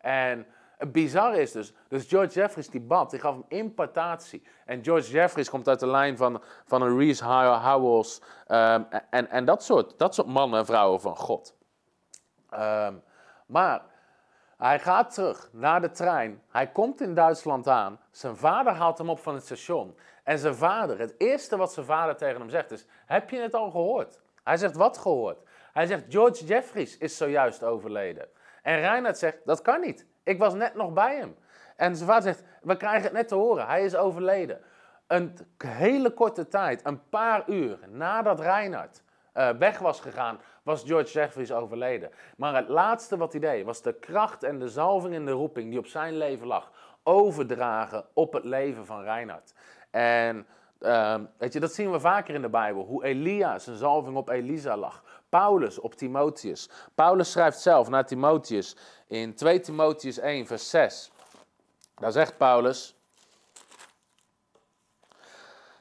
[0.00, 0.46] En
[0.84, 4.42] het bizarre is dus, dus George Jeffries die bad, die gaf hem impartatie.
[4.64, 9.44] En George Jeffries komt uit de lijn van, van een Reese Howells ehm, en, en
[9.44, 11.56] dat, soort, dat soort mannen en vrouwen van God.
[12.50, 12.94] Ehm,
[13.46, 13.82] maar
[14.58, 16.42] hij gaat terug naar de trein.
[16.48, 18.00] Hij komt in Duitsland aan.
[18.10, 19.98] Zijn vader haalt hem op van het station.
[20.22, 23.54] En zijn vader, het eerste wat zijn vader tegen hem zegt is: Heb je het
[23.54, 24.20] al gehoord?
[24.44, 25.38] Hij zegt: Wat gehoord?
[25.72, 28.28] Hij zegt: George Jeffries is zojuist overleden.
[28.62, 30.06] En Reinhard zegt: Dat kan niet.
[30.24, 31.36] Ik was net nog bij hem.
[31.76, 33.66] En zijn vader zegt: We krijgen het net te horen.
[33.66, 34.60] Hij is overleden.
[35.06, 39.02] Een hele korte tijd, een paar uur nadat Reinhard
[39.34, 42.10] uh, weg was gegaan, was George Jeffries overleden.
[42.36, 45.70] Maar het laatste wat hij deed, was de kracht en de zalving en de roeping
[45.70, 49.54] die op zijn leven lag, overdragen op het leven van Reinhard.
[49.90, 50.46] En
[50.80, 54.28] uh, weet je, dat zien we vaker in de Bijbel, hoe Elia zijn zalving op
[54.28, 55.13] Elisa lag.
[55.34, 56.68] Paulus op Timotheus.
[56.94, 61.10] Paulus schrijft zelf naar Timotheus in 2 Timotheus 1, vers 6.
[61.94, 62.94] Daar zegt Paulus,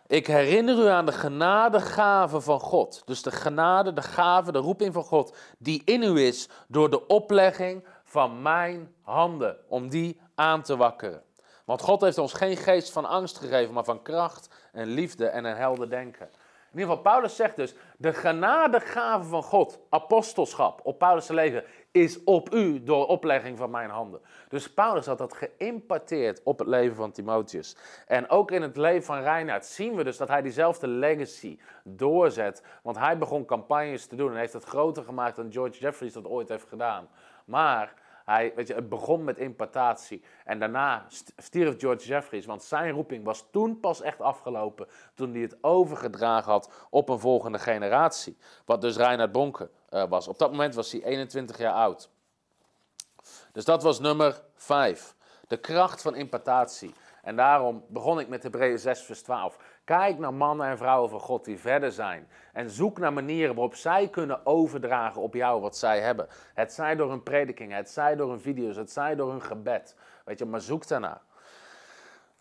[0.07, 3.01] ik herinner u aan de genadegave van God.
[3.05, 7.07] Dus de genade, de gave, de roeping van God, die in u is door de
[7.07, 11.23] oplegging van mijn handen, om die aan te wakkeren.
[11.65, 15.45] Want God heeft ons geen geest van angst gegeven, maar van kracht en liefde en
[15.45, 16.29] een helder denken.
[16.73, 22.23] In ieder geval, Paulus zegt dus, de genadegave van God, apostelschap, op Paulus' leven, is
[22.23, 24.21] op u door oplegging van mijn handen.
[24.49, 27.75] Dus Paulus had dat geïmparteerd op het leven van Timotheus.
[28.07, 32.63] En ook in het leven van Reinhard zien we dus dat hij diezelfde legacy doorzet.
[32.83, 36.27] Want hij begon campagnes te doen en heeft het groter gemaakt dan George Jeffries dat
[36.27, 37.07] ooit heeft gedaan.
[37.45, 37.93] Maar
[38.25, 40.23] hij, weet je, het begon met impartatie.
[40.45, 41.05] En daarna
[41.37, 44.87] stierf George Jeffries, want zijn roeping was toen pas echt afgelopen.
[45.13, 48.37] Toen hij het overgedragen had op een volgende generatie.
[48.65, 50.27] Wat dus Reinhard Bonke uh, was.
[50.27, 52.09] Op dat moment was hij 21 jaar oud.
[53.51, 55.15] Dus dat was nummer 5.
[55.47, 56.93] De kracht van impartatie.
[57.21, 59.57] En daarom begon ik met Hebreeën 6, vers 12.
[59.85, 62.27] Kijk naar mannen en vrouwen van God die verder zijn.
[62.53, 66.27] En zoek naar manieren waarop zij kunnen overdragen op jou wat zij hebben.
[66.53, 69.95] Het zij door een prediking, het zij door een video's, het zij door een gebed.
[70.25, 71.21] Weet je, maar zoek daarnaar.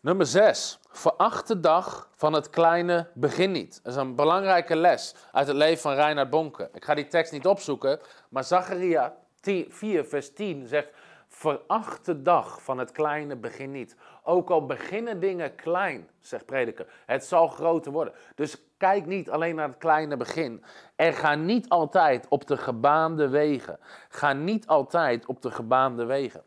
[0.01, 0.81] Nummer 6.
[0.91, 3.81] Veracht de dag van het kleine begin niet.
[3.83, 6.71] Dat is een belangrijke les uit het leven van Reinhard Bonke.
[6.73, 10.89] Ik ga die tekst niet opzoeken, maar Zacharia 4, vers 10 zegt:
[11.29, 13.97] Veracht de dag van het kleine begin niet.
[14.25, 18.15] Ook al beginnen dingen klein, zegt prediker, het zal groter worden.
[18.35, 20.65] Dus kijk niet alleen naar het kleine begin.
[20.97, 23.79] En ga niet altijd op de gebaande wegen.
[24.09, 26.43] Ga niet altijd op de gebaande wegen.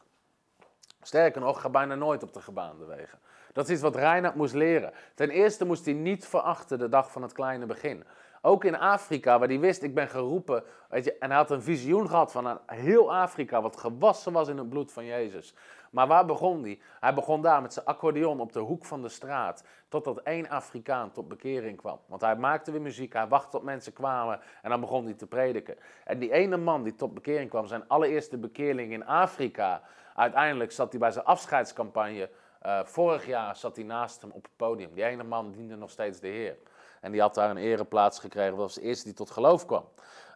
[1.01, 3.19] Sterker nog, ga bijna nooit op de gebaande wegen.
[3.53, 4.93] Dat is iets wat Reinhard moest leren.
[5.13, 8.03] Ten eerste moest hij niet verachten de dag van het kleine begin.
[8.41, 10.63] Ook in Afrika, waar hij wist, ik ben geroepen.
[10.89, 14.47] Weet je, en hij had een visioen gehad van een heel Afrika, wat gewassen was
[14.47, 15.53] in het bloed van Jezus.
[15.95, 16.79] Maar waar begon hij?
[16.99, 19.63] Hij begon daar met zijn accordeon op de hoek van de straat.
[19.87, 21.99] Totdat één Afrikaan tot bekering kwam.
[22.05, 25.27] Want hij maakte weer muziek, hij wachtte tot mensen kwamen en dan begon hij te
[25.27, 25.77] prediken.
[26.03, 29.81] En die ene man die tot bekering kwam, zijn allereerste bekeerling in Afrika.
[30.15, 32.29] Uiteindelijk zat hij bij zijn afscheidscampagne.
[32.65, 34.93] Uh, vorig jaar zat hij naast hem op het podium.
[34.93, 36.57] Die ene man diende nog steeds de Heer.
[37.01, 38.49] En die had daar een ereplaats gekregen.
[38.49, 39.85] Dat was de eerste die tot geloof kwam.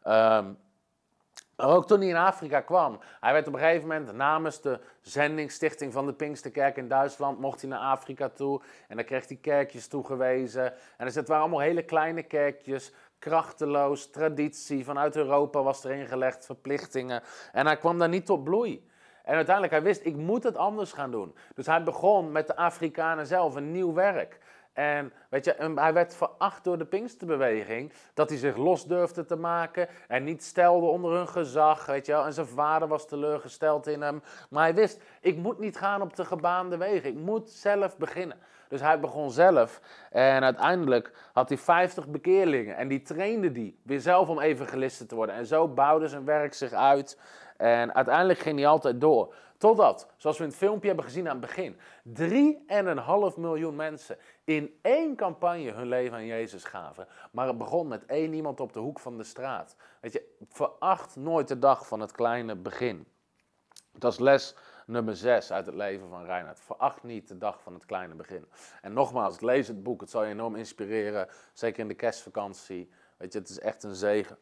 [0.07, 0.57] Um,
[1.67, 5.93] ook toen hij in Afrika kwam, hij werd op een gegeven moment namens de zendingsstichting
[5.93, 8.61] van de Pinksterkerk in Duitsland, mocht hij naar Afrika toe.
[8.87, 10.73] En dan kreeg hij kerkjes toegewezen.
[10.97, 16.45] En dus het waren allemaal hele kleine kerkjes, krachteloos, traditie, vanuit Europa was er ingelegd,
[16.45, 17.21] verplichtingen.
[17.51, 18.87] En hij kwam daar niet tot bloei.
[19.23, 21.35] En uiteindelijk, hij wist, ik moet het anders gaan doen.
[21.55, 24.37] Dus hij begon met de Afrikanen zelf een nieuw werk.
[24.73, 27.93] En weet je, hij werd veracht door de Pinksterbeweging.
[28.13, 31.85] Dat hij zich los durfde te maken en niet stelde onder hun gezag.
[31.85, 32.13] Weet je.
[32.13, 34.23] En zijn vader was teleurgesteld in hem.
[34.49, 37.09] Maar hij wist, ik moet niet gaan op de gebaande wegen.
[37.09, 38.37] Ik moet zelf beginnen.
[38.67, 39.81] Dus hij begon zelf.
[40.11, 42.75] En uiteindelijk had hij 50 bekeerlingen.
[42.77, 45.35] En die trainde die weer zelf om evangelisten te worden.
[45.35, 47.19] En zo bouwde zijn werk zich uit.
[47.57, 49.33] En uiteindelijk ging hij altijd door.
[49.57, 51.77] Totdat, zoals we in het filmpje hebben gezien aan het begin,
[53.33, 54.17] 3,5 miljoen mensen
[54.49, 57.07] in één campagne hun leven aan Jezus gaven.
[57.31, 59.75] Maar het begon met één iemand op de hoek van de straat.
[60.01, 63.07] Weet je, veracht nooit de dag van het kleine begin.
[63.91, 66.59] Dat is les nummer 6 uit het leven van Reinhard.
[66.59, 68.45] Veracht niet de dag van het kleine begin.
[68.81, 70.01] En nogmaals, lees het boek.
[70.01, 71.27] Het zal je enorm inspireren.
[71.53, 72.89] Zeker in de kerstvakantie.
[73.17, 74.37] Weet je, het is echt een zegen.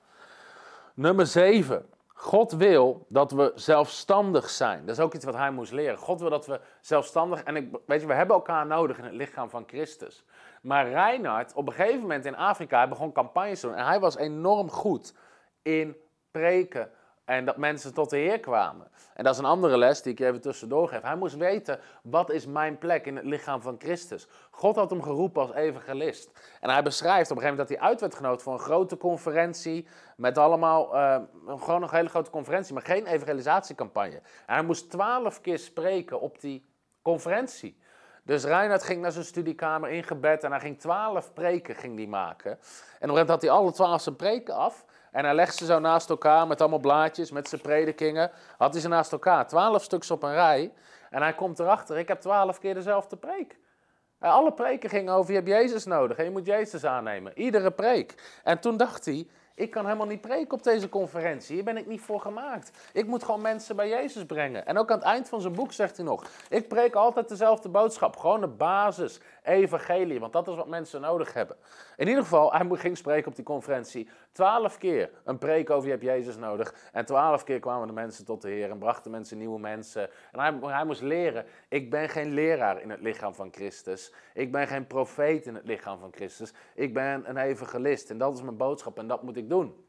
[0.94, 1.90] Nummer 7.
[2.20, 4.86] God wil dat we zelfstandig zijn.
[4.86, 5.98] Dat is ook iets wat hij moest leren.
[5.98, 7.44] God wil dat we zelfstandig.
[7.44, 10.24] En ik, weet je, we hebben elkaar nodig in het lichaam van Christus.
[10.62, 13.76] Maar Reinhard, op een gegeven moment in Afrika, hij begon campagnes te doen.
[13.76, 15.14] En hij was enorm goed
[15.62, 15.96] in
[16.32, 16.92] preken.
[17.28, 18.88] En dat mensen tot de Heer kwamen.
[19.14, 21.02] En dat is een andere les die ik even tussendoor geef.
[21.02, 24.28] Hij moest weten, wat is mijn plek in het lichaam van Christus?
[24.52, 26.32] God had hem geroepen als evangelist.
[26.60, 28.98] En hij beschrijft op een gegeven moment dat hij uit werd genodigd voor een grote
[28.98, 29.88] conferentie.
[30.16, 34.22] Met allemaal, uh, gewoon een hele grote conferentie, maar geen evangelisatiecampagne.
[34.46, 36.66] Hij moest twaalf keer spreken op die
[37.02, 37.78] conferentie.
[38.24, 42.08] Dus Reinhard ging naar zijn studiekamer in gebed en hij ging twaalf preken ging die
[42.08, 42.52] maken.
[42.52, 42.70] En op een
[43.00, 44.86] gegeven moment had hij alle twaalf zijn preken af.
[45.18, 48.32] En hij legde ze zo naast elkaar met allemaal blaadjes, met zijn predikingen.
[48.58, 50.74] Had hij ze naast elkaar, twaalf stuks op een rij.
[51.10, 53.58] En hij komt erachter, ik heb twaalf keer dezelfde preek.
[54.20, 57.32] Alle preken gingen over, je hebt Jezus nodig en je moet Jezus aannemen.
[57.36, 58.40] Iedere preek.
[58.44, 61.56] En toen dacht hij, ik kan helemaal niet preken op deze conferentie.
[61.56, 62.72] Hier ben ik niet voor gemaakt.
[62.94, 64.66] Ik moet gewoon mensen bij Jezus brengen.
[64.66, 67.70] En ook aan het eind van zijn boek zegt hij nog: Ik preek altijd dezelfde
[67.70, 68.18] boodschap.
[68.18, 70.20] Gewoon de basis, evangelie.
[70.20, 71.56] Want dat is wat mensen nodig hebben.
[71.96, 74.10] In ieder geval, hij ging spreken op die conferentie.
[74.32, 76.90] Twaalf keer een preek over je hebt Jezus nodig.
[76.92, 80.10] En twaalf keer kwamen de mensen tot de Heer en brachten mensen nieuwe mensen.
[80.32, 84.14] En hij, hij moest leren: Ik ben geen leraar in het lichaam van Christus.
[84.34, 86.54] Ik ben geen profeet in het lichaam van Christus.
[86.76, 88.10] Ik ben een evangelist.
[88.10, 89.87] En dat is mijn boodschap en dat moet ik doen.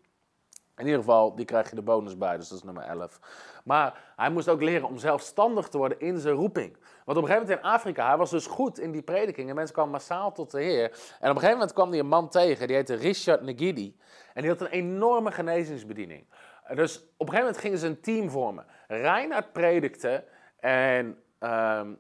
[0.79, 3.20] In ieder geval, die krijg je de bonus bij, dus dat is nummer 11.
[3.64, 6.76] Maar hij moest ook leren om zelfstandig te worden in zijn roeping.
[7.05, 9.55] Want op een gegeven moment in Afrika, hij was dus goed in die prediking en
[9.55, 10.85] mensen kwamen massaal tot de Heer.
[10.85, 13.97] En op een gegeven moment kwam hij een man tegen, die heette Richard Negidi.
[14.35, 16.26] En die had een enorme genezingsbediening.
[16.74, 18.66] Dus op een gegeven moment gingen ze een team vormen.
[18.87, 20.24] Reinhard predikte
[20.61, 21.93] en ehm,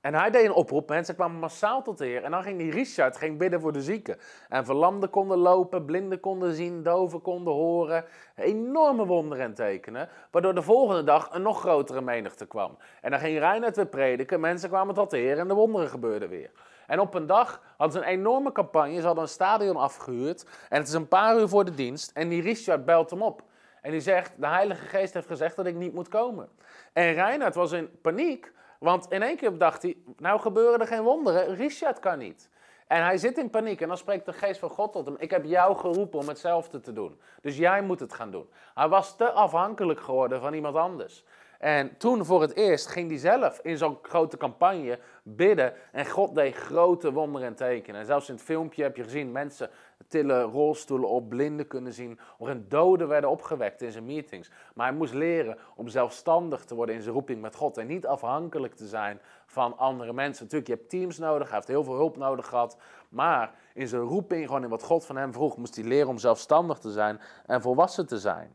[0.00, 2.24] en hij deed een oproep, mensen kwamen massaal tot de Heer.
[2.24, 4.18] En dan ging die Richard ging bidden voor de zieken.
[4.48, 8.04] En verlamden konden lopen, blinden konden zien, doven konden horen.
[8.36, 10.08] Enorme wonderen en tekenen.
[10.30, 12.78] Waardoor de volgende dag een nog grotere menigte kwam.
[13.00, 16.28] En dan ging Reinhard weer prediken, mensen kwamen tot de Heer en de wonderen gebeurden
[16.28, 16.50] weer.
[16.86, 20.46] En op een dag hadden ze een enorme campagne, ze hadden een stadion afgehuurd.
[20.68, 23.42] En het is een paar uur voor de dienst en die Richard belt hem op.
[23.82, 26.48] En die zegt, de Heilige Geest heeft gezegd dat ik niet moet komen.
[26.92, 31.02] En Reinhard was in paniek, want in één keer dacht hij, nou gebeuren er geen
[31.02, 32.50] wonderen, Richard kan niet.
[32.86, 35.16] En hij zit in paniek en dan spreekt de geest van God tot hem.
[35.18, 37.20] Ik heb jou geroepen om hetzelfde te doen.
[37.40, 38.50] Dus jij moet het gaan doen.
[38.74, 41.24] Hij was te afhankelijk geworden van iemand anders.
[41.60, 45.72] En toen voor het eerst ging hij zelf in zo'n grote campagne bidden.
[45.92, 48.00] En God deed grote wonderen en tekenen.
[48.00, 49.70] En zelfs in het filmpje heb je gezien mensen
[50.08, 52.18] tillen rolstoelen op, blinden kunnen zien.
[52.38, 54.50] Waarin doden werden opgewekt in zijn meetings.
[54.74, 57.78] Maar hij moest leren om zelfstandig te worden in zijn roeping met God.
[57.78, 60.44] En niet afhankelijk te zijn van andere mensen.
[60.44, 61.46] Natuurlijk, je hebt teams nodig.
[61.46, 62.76] Hij heeft heel veel hulp nodig gehad.
[63.08, 66.18] Maar in zijn roeping, gewoon in wat God van hem vroeg, moest hij leren om
[66.18, 68.50] zelfstandig te zijn en volwassen te zijn.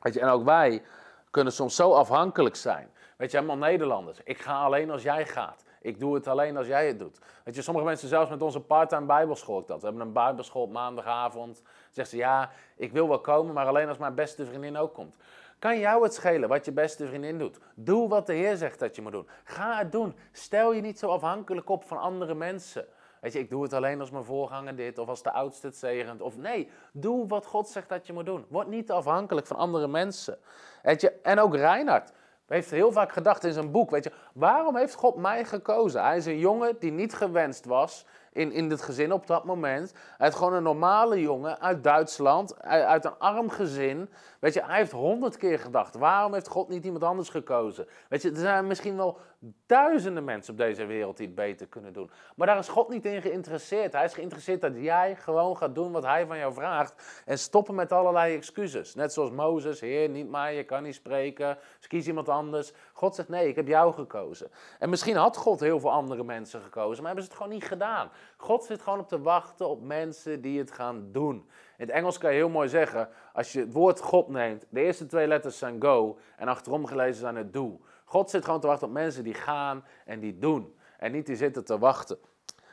[0.00, 0.82] Weet je, en ook wij
[1.30, 2.90] kunnen soms zo afhankelijk zijn.
[3.16, 4.20] Weet je, helemaal Nederlanders.
[4.24, 5.64] Ik ga alleen als jij gaat.
[5.80, 7.18] Ik doe het alleen als jij het doet.
[7.44, 9.80] Weet je, sommige mensen, zelfs met onze part-time bijbelschool, ik dat.
[9.80, 11.62] We hebben een bijbelschool op maandagavond.
[11.90, 15.16] Zeggen ze, ja, ik wil wel komen, maar alleen als mijn beste vriendin ook komt.
[15.58, 17.58] Kan jou het schelen wat je beste vriendin doet?
[17.74, 19.28] Doe wat de Heer zegt dat je moet doen.
[19.44, 20.16] Ga het doen.
[20.32, 22.86] Stel je niet zo afhankelijk op van andere mensen.
[23.20, 25.76] Weet je, ik doe het alleen als mijn voorganger dit, of als de oudste het
[25.76, 26.20] zegent.
[26.20, 28.46] Of nee, doe wat God zegt dat je moet doen.
[28.48, 30.38] Word niet afhankelijk van andere mensen.
[30.82, 32.12] Weet je, en ook Reinhard
[32.46, 36.02] heeft heel vaak gedacht in zijn boek, weet je, waarom heeft God mij gekozen?
[36.02, 39.92] Hij is een jongen die niet gewenst was in, in het gezin op dat moment.
[40.18, 44.10] Hij is gewoon een normale jongen uit Duitsland, uit een arm gezin.
[44.40, 47.86] Weet je, hij heeft honderd keer gedacht, waarom heeft God niet iemand anders gekozen?
[48.08, 49.18] Weet je, er zijn misschien wel
[49.66, 52.10] duizenden mensen op deze wereld die het beter kunnen doen.
[52.36, 53.92] Maar daar is God niet in geïnteresseerd.
[53.92, 57.22] Hij is geïnteresseerd dat jij gewoon gaat doen wat hij van jou vraagt.
[57.24, 58.94] En stoppen met allerlei excuses.
[58.94, 61.58] Net zoals Mozes, heer, niet mij, je kan niet spreken.
[61.78, 62.72] Dus kies iemand anders.
[62.92, 64.50] God zegt, nee, ik heb jou gekozen.
[64.78, 67.68] En misschien had God heel veel andere mensen gekozen, maar hebben ze het gewoon niet
[67.68, 68.10] gedaan.
[68.36, 71.34] God zit gewoon op te wachten op mensen die het gaan doen.
[71.76, 74.80] In het Engels kan je heel mooi zeggen, als je het woord God neemt, de
[74.80, 77.80] eerste twee letters zijn go en achterom gelezen zijn het do.
[78.10, 80.74] God zit gewoon te wachten op mensen die gaan en die doen.
[80.98, 82.18] En niet die zitten te wachten.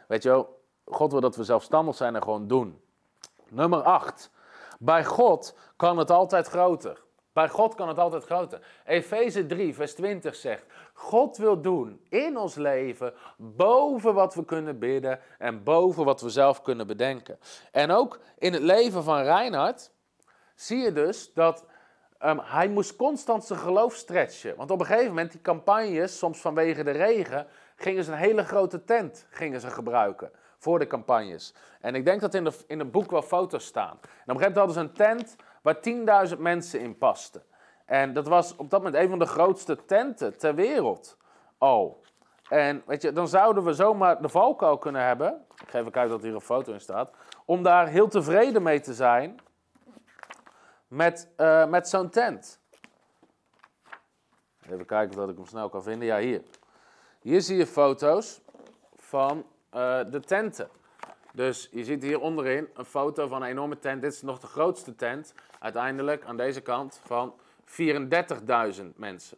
[0.07, 2.81] Weet je wel, God wil dat we zelfstandig zijn en gewoon doen.
[3.49, 4.31] Nummer 8.
[4.79, 7.03] Bij God kan het altijd groter.
[7.33, 8.67] Bij God kan het altijd groter.
[8.85, 14.79] Efeze 3, vers 20 zegt: God wil doen in ons leven boven wat we kunnen
[14.79, 17.39] bidden en boven wat we zelf kunnen bedenken.
[17.71, 19.91] En ook in het leven van Reinhard
[20.55, 21.65] zie je dus dat
[22.19, 24.55] ehm, hij moest constant zijn geloof stretchen.
[24.55, 28.43] Want op een gegeven moment, die campagnes, soms vanwege de regen, gingen ze een hele
[28.43, 31.53] grote tent gingen ze gebruiken voor de campagnes.
[31.81, 33.91] En ik denk dat in, de, in het boek wel foto's staan.
[33.91, 37.43] En op een gegeven moment hadden ze een tent waar 10.000 mensen in pasten.
[37.85, 41.17] En dat was op dat moment een van de grootste tenten ter wereld
[41.57, 42.01] al.
[42.49, 45.45] En weet je, dan zouden we zomaar de valkuil kunnen hebben.
[45.61, 47.11] Ik geef even kijken dat hier een foto in staat.
[47.45, 49.39] Om daar heel tevreden mee te zijn
[50.87, 52.59] met, uh, met zo'n tent.
[54.69, 56.07] Even kijken of ik hem snel kan vinden.
[56.07, 56.41] Ja, hier.
[57.21, 58.41] Hier zie je foto's
[58.95, 60.69] van uh, de tenten.
[61.33, 64.01] Dus je ziet hier onderin een foto van een enorme tent.
[64.01, 67.33] Dit is nog de grootste tent, uiteindelijk aan deze kant, van
[67.65, 69.37] 34.000 mensen.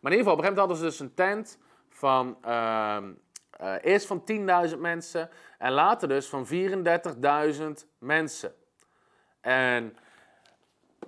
[0.00, 2.98] Maar in ieder geval, op een gegeven moment hadden ze dus een tent van uh,
[3.60, 4.22] uh, eerst van
[4.70, 8.54] 10.000 mensen en later dus van 34.000 mensen.
[9.40, 9.96] En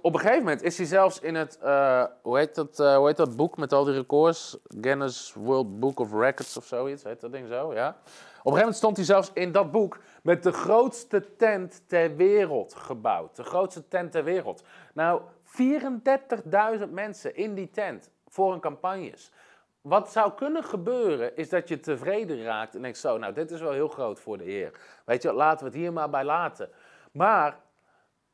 [0.00, 3.06] op een gegeven moment is hij zelfs in het, uh, hoe, heet dat, uh, hoe
[3.06, 4.58] heet dat boek met al die records?
[4.80, 7.88] Guinness World Book of Records of zoiets, heet dat ding zo, ja?
[7.88, 12.16] Op een gegeven moment stond hij zelfs in dat boek met de grootste tent ter
[12.16, 13.36] wereld gebouwd.
[13.36, 14.62] De grootste tent ter wereld.
[14.94, 19.32] Nou, 34.000 mensen in die tent voor een campagnes.
[19.80, 23.60] Wat zou kunnen gebeuren is dat je tevreden raakt en denkt zo, nou dit is
[23.60, 24.72] wel heel groot voor de Heer.
[25.04, 26.68] Weet je, laten we het hier maar bij laten.
[27.12, 27.58] Maar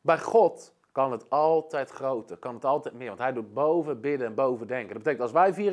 [0.00, 3.08] bij God kan het altijd groter, kan het altijd meer.
[3.08, 4.94] Want hij doet boven bidden en boven denken.
[4.94, 5.72] Dat betekent als wij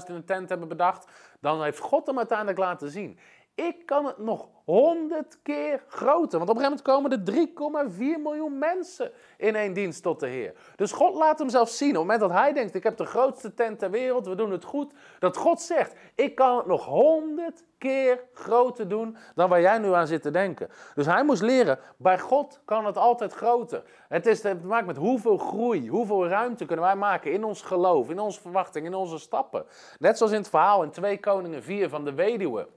[0.00, 1.06] 34.000 in een tent hebben bedacht,
[1.40, 3.18] dan heeft God hem uiteindelijk laten zien.
[3.54, 6.38] Ik kan het nog honderd keer groter.
[6.38, 10.26] Want op een gegeven moment komen er 3,4 miljoen mensen in één dienst tot de
[10.26, 10.54] Heer.
[10.76, 11.88] Dus God laat hem zelf zien.
[11.88, 14.50] Op het moment dat hij denkt, ik heb de grootste tent ter wereld, we doen
[14.50, 14.92] het goed.
[15.18, 19.92] Dat God zegt, ik kan het nog honderd keer groter doen dan waar jij nu
[19.92, 20.68] aan zit te denken.
[20.94, 23.82] Dus hij moest leren, bij God kan het altijd groter.
[24.08, 28.10] Het is te maken met hoeveel groei, hoeveel ruimte kunnen wij maken in ons geloof,
[28.10, 29.64] in onze verwachting, in onze stappen.
[29.98, 32.68] Net zoals in het verhaal in 2 Koningen 4 van de weduwe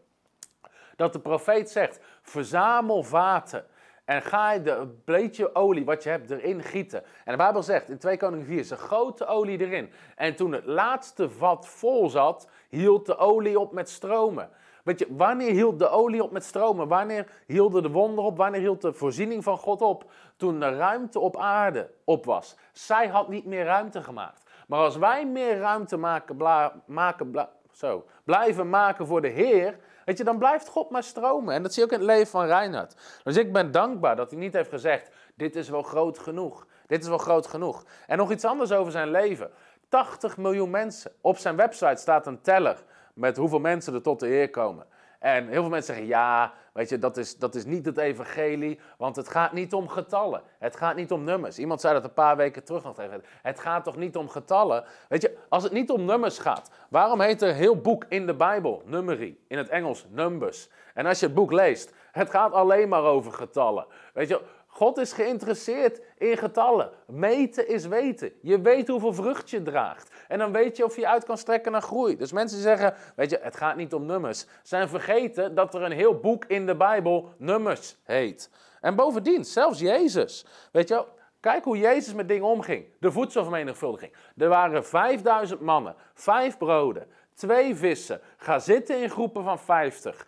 [0.95, 3.65] dat de profeet zegt: verzamel vaten.
[4.05, 7.03] En ga je de beetje olie wat je hebt erin gieten.
[7.03, 9.91] En de Bijbel zegt in 2 Koningen 4, ze goten olie erin.
[10.15, 14.49] En toen het laatste vat vol zat, hield de olie op met stromen.
[14.83, 16.87] Weet je, wanneer hield de olie op met stromen?
[16.87, 18.37] Wanneer hielden de wonder op?
[18.37, 20.11] Wanneer hield de voorziening van God op?
[20.37, 22.57] Toen de ruimte op aarde op was.
[22.71, 24.43] Zij had niet meer ruimte gemaakt.
[24.67, 26.37] Maar als wij meer ruimte maken,
[26.85, 31.53] maken zo, blijven maken voor de Heer, Weet je, dan blijft God maar stromen.
[31.53, 32.95] En dat zie je ook in het leven van Reinhard.
[33.23, 36.67] Dus ik ben dankbaar dat hij niet heeft gezegd, dit is wel groot genoeg.
[36.87, 37.85] Dit is wel groot genoeg.
[38.07, 39.51] En nog iets anders over zijn leven.
[39.89, 41.11] 80 miljoen mensen.
[41.21, 42.83] Op zijn website staat een teller
[43.13, 44.85] met hoeveel mensen er tot de Heer komen.
[45.19, 48.79] En heel veel mensen zeggen, ja, weet je, dat is, dat is niet het evangelie,
[48.97, 50.41] want het gaat niet om getallen.
[50.59, 51.59] Het gaat niet om nummers.
[51.59, 54.85] Iemand zei dat een paar weken terug nog tegen Het gaat toch niet om getallen?
[55.09, 58.35] Weet je, als het niet om nummers gaat, waarom heet er heel boek in de
[58.35, 60.69] Bijbel, nummerie, in het Engels, numbers?
[60.93, 63.85] En als je het boek leest, het gaat alleen maar over getallen.
[64.13, 64.41] Weet je,
[64.75, 66.89] God is geïnteresseerd in getallen.
[67.07, 68.31] Meten is weten.
[68.41, 70.11] Je weet hoeveel vrucht je draagt.
[70.27, 72.17] En dan weet je of je uit kan strekken naar groei.
[72.17, 74.45] Dus mensen zeggen, weet je, het gaat niet om nummers.
[74.63, 78.49] Zijn vergeten dat er een heel boek in de Bijbel nummers heet.
[78.81, 80.45] En bovendien, zelfs Jezus.
[80.71, 81.05] Weet je,
[81.39, 82.85] kijk hoe Jezus met dingen omging.
[82.99, 84.13] De voedselvermenigvuldiging.
[84.37, 88.21] Er waren 5000 mannen, vijf broden, twee vissen.
[88.37, 90.27] Ga zitten in groepen van 50.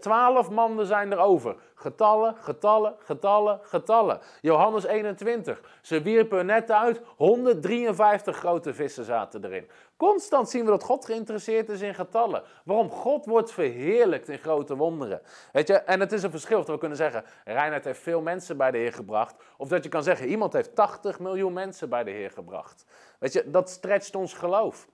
[0.00, 1.56] Twaalf mannen zijn er over.
[1.74, 4.20] Getallen, getallen, getallen, getallen.
[4.40, 5.60] Johannes 21.
[5.82, 7.00] Ze wierpen er net uit.
[7.16, 9.68] 153 grote vissen zaten erin.
[9.96, 12.42] Constant zien we dat God geïnteresseerd is in getallen.
[12.64, 12.90] Waarom?
[12.90, 15.20] God wordt verheerlijkt in grote wonderen.
[15.52, 16.58] Weet je, en het is een verschil.
[16.58, 19.34] Dat we kunnen zeggen, Reinhard heeft veel mensen bij de Heer gebracht.
[19.56, 22.84] Of dat je kan zeggen, iemand heeft 80 miljoen mensen bij de Heer gebracht.
[23.18, 24.88] Weet je, dat stretcht ons geloof.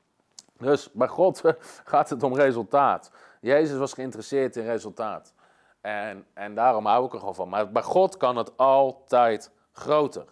[0.58, 1.42] Dus bij God
[1.84, 3.10] gaat het om resultaat.
[3.46, 5.32] Jezus was geïnteresseerd in resultaat.
[5.80, 7.48] En, en daarom hou ik er gewoon van.
[7.48, 10.24] Maar bij God kan het altijd groter.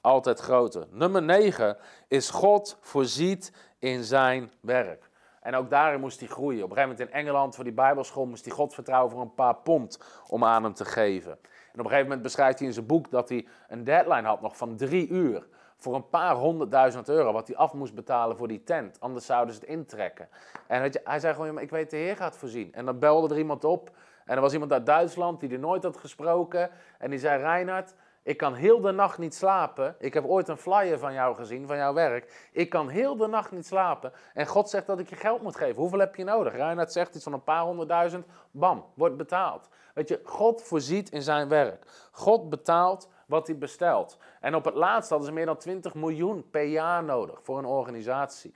[0.00, 0.86] Altijd groter.
[0.90, 1.76] Nummer 9
[2.08, 5.10] is God voorziet in zijn werk.
[5.40, 6.64] En ook daarin moest hij groeien.
[6.64, 9.34] Op een gegeven moment in Engeland voor die Bijbelschool moest hij God vertrouwen voor een
[9.34, 11.30] paar pond om aan hem te geven.
[11.32, 11.38] En
[11.72, 14.56] op een gegeven moment beschrijft hij in zijn boek dat hij een deadline had nog
[14.56, 15.46] van drie uur
[15.76, 19.00] voor een paar honderdduizend euro wat hij af moest betalen voor die tent.
[19.00, 20.28] Anders zouden ze het intrekken.
[20.66, 22.72] En hij zei gewoon, ik weet de Heer gaat voorzien.
[22.72, 23.90] En dan belde er iemand op.
[24.24, 26.70] En er was iemand uit Duitsland die er nooit had gesproken.
[26.98, 29.96] En die zei, Reinhard, Ik kan heel de nacht niet slapen.
[29.98, 32.48] Ik heb ooit een flyer van jou gezien, van jouw werk.
[32.52, 34.12] Ik kan heel de nacht niet slapen.
[34.34, 35.80] En God zegt dat ik je geld moet geven.
[35.80, 36.54] Hoeveel heb je nodig?
[36.54, 38.26] Reinhard zegt iets van een paar honderdduizend.
[38.50, 39.68] Bam, wordt betaald.
[39.94, 41.84] Weet je, God voorziet in zijn werk.
[42.12, 44.18] God betaalt wat hij bestelt.
[44.40, 47.64] En op het laatst hadden ze meer dan 20 miljoen per jaar nodig voor een
[47.64, 48.54] organisatie.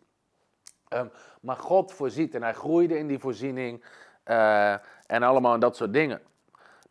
[0.89, 1.07] Ehm,
[1.41, 3.85] maar God voorziet en hij groeide in die voorziening
[4.25, 4.73] uh,
[5.07, 6.21] en allemaal dat soort dingen.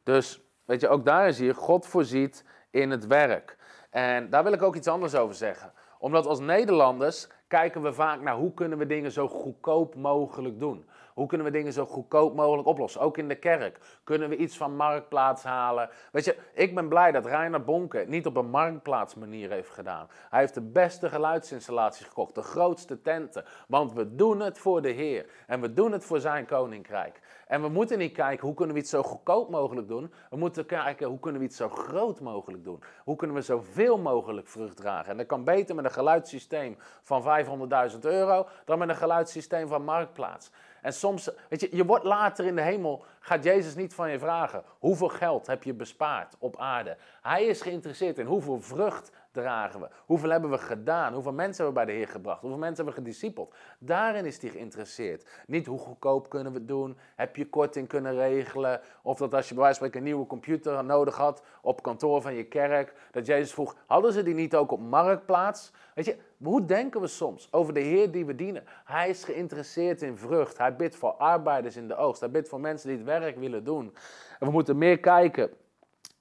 [0.04, 3.58] Dus weet je, ook daar zie je, God voorziet in het werk.
[3.90, 5.74] En daar wil ik ook iets anders over zeggen.
[5.98, 10.90] Omdat als Nederlanders kijken we vaak naar hoe kunnen we dingen zo goedkoop mogelijk doen.
[11.20, 13.02] Hoe kunnen we dingen zo goedkoop mogelijk oplossen?
[13.02, 13.80] Ook in de kerk.
[14.04, 15.90] Kunnen we iets van marktplaats halen?
[16.12, 20.08] Weet je, ik ben blij dat Reiner Bonke het niet op een marktplaatsmanier heeft gedaan.
[20.30, 23.46] Hij heeft de beste geluidsinstallaties gekocht, de grootste tenten.
[23.68, 25.30] Want we doen het voor de Heer.
[25.48, 27.20] En we doen het voor zijn koninkrijk.
[27.48, 30.14] En we moeten niet kijken hoe kunnen we iets zo goedkoop mogelijk doen.
[30.30, 32.84] We moeten kijken hoe kunnen we iets zo groot mogelijk doen.
[33.04, 35.12] Hoe kunnen we zoveel mogelijk vrucht dragen.
[35.12, 37.46] En dat kan beter met een geluidssysteem van
[37.92, 40.52] 500.000 euro dan met een geluidssysteem van Marktplaats.
[40.82, 44.20] En soms, weet je, je wordt later in de hemel, gaat Jezus niet van je
[44.20, 46.98] vragen, hoeveel geld heb je bespaard op aarde?
[47.22, 49.12] Hij is geïnteresseerd in hoeveel vrucht
[49.42, 49.88] dragen we?
[50.06, 51.14] Hoeveel hebben we gedaan?
[51.14, 52.42] Hoeveel mensen hebben we bij de Heer gebracht?
[52.42, 53.56] Hoeveel mensen hebben we gediscipeld?
[53.80, 55.30] Daarin is hij geïnteresseerd.
[55.48, 56.98] Niet hoe goedkoop kunnen we doen?
[57.16, 58.82] Heb je korting kunnen regelen?
[59.02, 62.22] Of dat als je bij wijze van spreken een nieuwe computer nodig had op kantoor
[62.22, 65.72] van je kerk, dat Jezus vroeg, hadden ze die niet ook op marktplaats?
[65.96, 68.64] Weet je, hoe denken we soms over de Heer die we dienen?
[68.86, 70.58] Hij is geïnteresseerd in vrucht.
[70.58, 72.20] Hij bidt voor arbeiders in de oogst.
[72.20, 73.96] Hij bidt voor mensen die het werk willen doen.
[74.40, 75.50] En we moeten meer kijken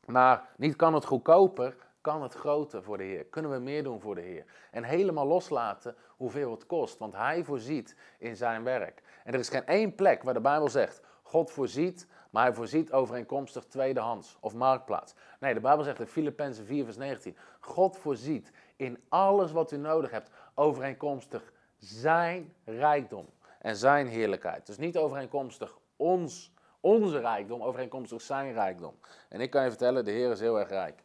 [0.07, 3.25] naar, niet kan het goedkoper, kan het groter voor de Heer?
[3.25, 4.45] Kunnen we meer doen voor de Heer?
[4.71, 9.03] En helemaal loslaten hoeveel het kost, want Hij voorziet in zijn werk.
[9.25, 12.93] En er is geen één plek waar de Bijbel zegt, God voorziet, maar Hij voorziet
[12.93, 15.15] overeenkomstig tweedehands of marktplaats.
[15.41, 19.77] Nee, de Bijbel zegt in Filippenzen 4 vers 19, God voorziet in alles wat u
[19.77, 23.29] nodig hebt overeenkomstig zijn rijkdom
[23.59, 24.67] en zijn heerlijkheid.
[24.67, 28.99] Dus niet overeenkomstig ons, onze rijkdom, overeenkomstig zijn rijkdom.
[29.29, 31.03] En ik kan je vertellen, de Heer is heel erg rijk.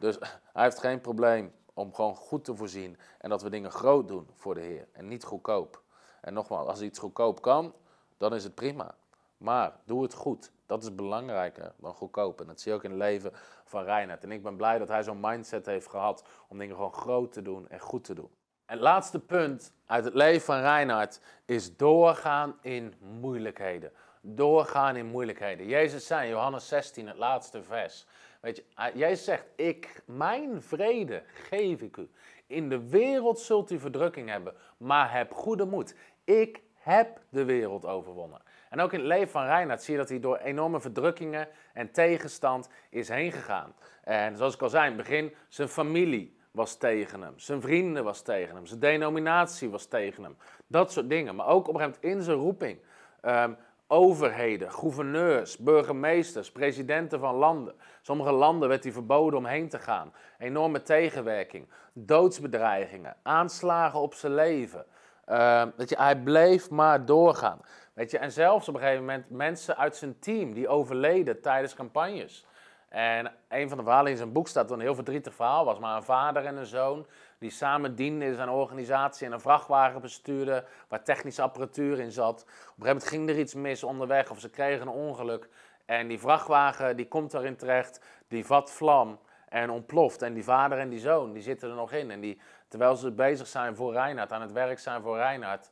[0.00, 0.18] Dus
[0.52, 4.28] hij heeft geen probleem om gewoon goed te voorzien en dat we dingen groot doen
[4.34, 5.82] voor de Heer en niet goedkoop.
[6.20, 7.74] En nogmaals, als iets goedkoop kan,
[8.16, 8.94] dan is het prima.
[9.38, 10.50] Maar doe het goed.
[10.66, 12.40] Dat is belangrijker dan goedkoop.
[12.40, 13.32] En dat zie je ook in het leven
[13.64, 14.24] van Reinhard.
[14.24, 17.42] En ik ben blij dat hij zo'n mindset heeft gehad om dingen gewoon groot te
[17.42, 18.30] doen en goed te doen.
[18.66, 23.92] En het laatste punt uit het leven van Reinhard is doorgaan in moeilijkheden.
[24.20, 25.66] Doorgaan in moeilijkheden.
[25.66, 28.06] Jezus zei in Johannes 16, het laatste vers.
[28.40, 32.10] Weet je, Jezus zegt, ik, mijn vrede geef ik u.
[32.46, 35.94] In de wereld zult u verdrukking hebben, maar heb goede moed.
[36.24, 38.42] Ik heb de wereld overwonnen.
[38.70, 41.90] En ook in het leven van Reinhard zie je dat hij door enorme verdrukkingen en
[41.90, 43.74] tegenstand is heen gegaan.
[44.02, 47.38] En zoals ik al zei in het begin, zijn familie was tegen hem.
[47.38, 48.66] Zijn vrienden was tegen hem.
[48.66, 50.36] Zijn denominatie was tegen hem.
[50.66, 51.34] Dat soort dingen.
[51.34, 52.78] Maar ook op een gegeven moment in zijn roeping.
[53.22, 53.56] Um,
[53.88, 57.74] overheden, gouverneurs, burgemeesters, presidenten van landen.
[58.02, 60.12] Sommige landen werd hij verboden om heen te gaan.
[60.38, 64.84] Enorme tegenwerking, doodsbedreigingen, aanslagen op zijn leven.
[65.28, 67.60] Uh, je, hij bleef maar doorgaan.
[67.92, 71.74] Weet je, en zelfs op een gegeven moment mensen uit zijn team die overleden tijdens
[71.74, 72.46] campagnes.
[72.88, 75.78] En een van de verhalen in zijn boek staat dat een heel verdrietig verhaal was.
[75.78, 77.06] Maar een vader en een zoon
[77.38, 82.42] die samen dienden in zijn organisatie en een vrachtwagen bestuurden waar technische apparatuur in zat.
[82.42, 85.48] Op een gegeven moment ging er iets mis onderweg of ze kregen een ongeluk.
[85.84, 89.18] En die vrachtwagen die komt daarin terecht, die vat vlam
[89.48, 90.22] en ontploft.
[90.22, 92.10] En die vader en die zoon die zitten er nog in.
[92.10, 95.70] En die, terwijl ze bezig zijn voor Reinhard, aan het werk zijn voor Reinhard,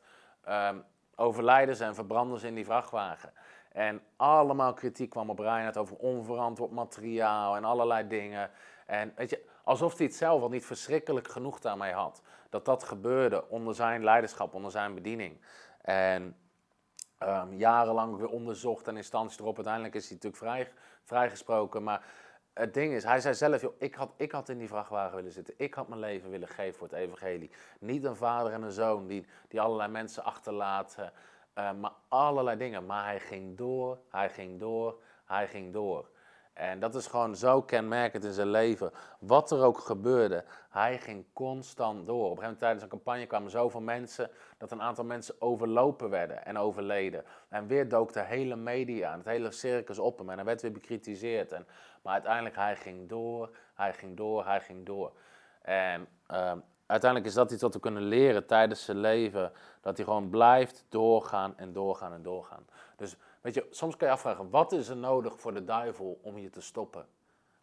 [0.49, 0.83] um,
[1.15, 3.33] overlijden ze en verbranden ze in die vrachtwagen.
[3.71, 8.51] En allemaal kritiek kwam op Reinhard over onverantwoord materiaal en allerlei dingen.
[8.85, 12.21] En weet je, alsof hij het zelf al niet verschrikkelijk genoeg daarmee had.
[12.49, 15.41] Dat dat gebeurde onder zijn leiderschap, onder zijn bediening.
[15.81, 16.35] En
[17.19, 19.55] um, jarenlang weer onderzocht en instanties erop.
[19.55, 20.71] Uiteindelijk is hij natuurlijk vrij,
[21.03, 21.83] vrijgesproken.
[21.83, 22.05] Maar
[22.53, 25.31] het ding is, hij zei zelf, joh, ik, had, ik had in die vrachtwagen willen
[25.31, 25.53] zitten.
[25.57, 27.51] Ik had mijn leven willen geven voor het evangelie.
[27.79, 31.13] Niet een vader en een zoon die, die allerlei mensen achterlaten.
[31.55, 32.85] Uh, maar allerlei dingen.
[32.85, 36.09] Maar hij ging door, hij ging door, hij ging door.
[36.57, 38.91] En dat is gewoon zo kenmerkend in zijn leven.
[39.19, 42.15] Wat er ook gebeurde, hij ging constant door.
[42.15, 46.09] Op een gegeven moment tijdens een campagne kwamen zoveel mensen dat een aantal mensen overlopen
[46.09, 47.23] werden en overleden.
[47.49, 50.61] En weer dook de hele media aan, het hele circus op hem en hij werd
[50.61, 51.51] weer bekritiseerd.
[51.51, 51.67] En,
[52.01, 55.11] maar uiteindelijk, hij ging door, hij ging door, hij ging door.
[55.61, 56.51] En uh,
[56.85, 59.51] uiteindelijk is dat iets wat we kunnen leren tijdens zijn leven.
[59.81, 62.65] Dat hij gewoon blijft doorgaan en doorgaan en doorgaan.
[62.95, 66.37] Dus Weet je, soms kan je afvragen, wat is er nodig voor de duivel om
[66.37, 67.07] je te stoppen?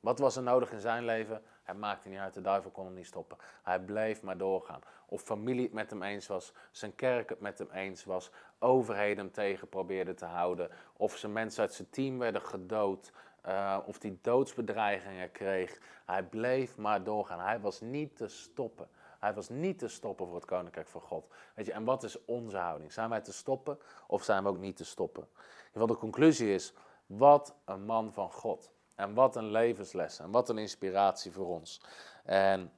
[0.00, 1.42] Wat was er nodig in zijn leven?
[1.62, 3.38] Hij maakte niet uit, de duivel kon hem niet stoppen.
[3.62, 4.80] Hij bleef maar doorgaan.
[5.06, 9.24] Of familie het met hem eens was, zijn kerk het met hem eens was, overheden
[9.24, 13.12] hem tegen probeerden te houden, of zijn mensen uit zijn team werden gedood,
[13.46, 15.78] uh, of hij doodsbedreigingen kreeg.
[16.04, 17.40] Hij bleef maar doorgaan.
[17.40, 18.88] Hij was niet te stoppen.
[19.24, 21.26] Hij was niet te stoppen voor het koninkrijk van God.
[21.54, 22.92] Weet je, en wat is onze houding?
[22.92, 25.28] Zijn wij te stoppen of zijn we ook niet te stoppen?
[25.72, 26.72] Geval de conclusie is,
[27.06, 28.70] wat een man van God.
[28.94, 31.80] En wat een levensles en wat een inspiratie voor ons.
[32.24, 32.72] En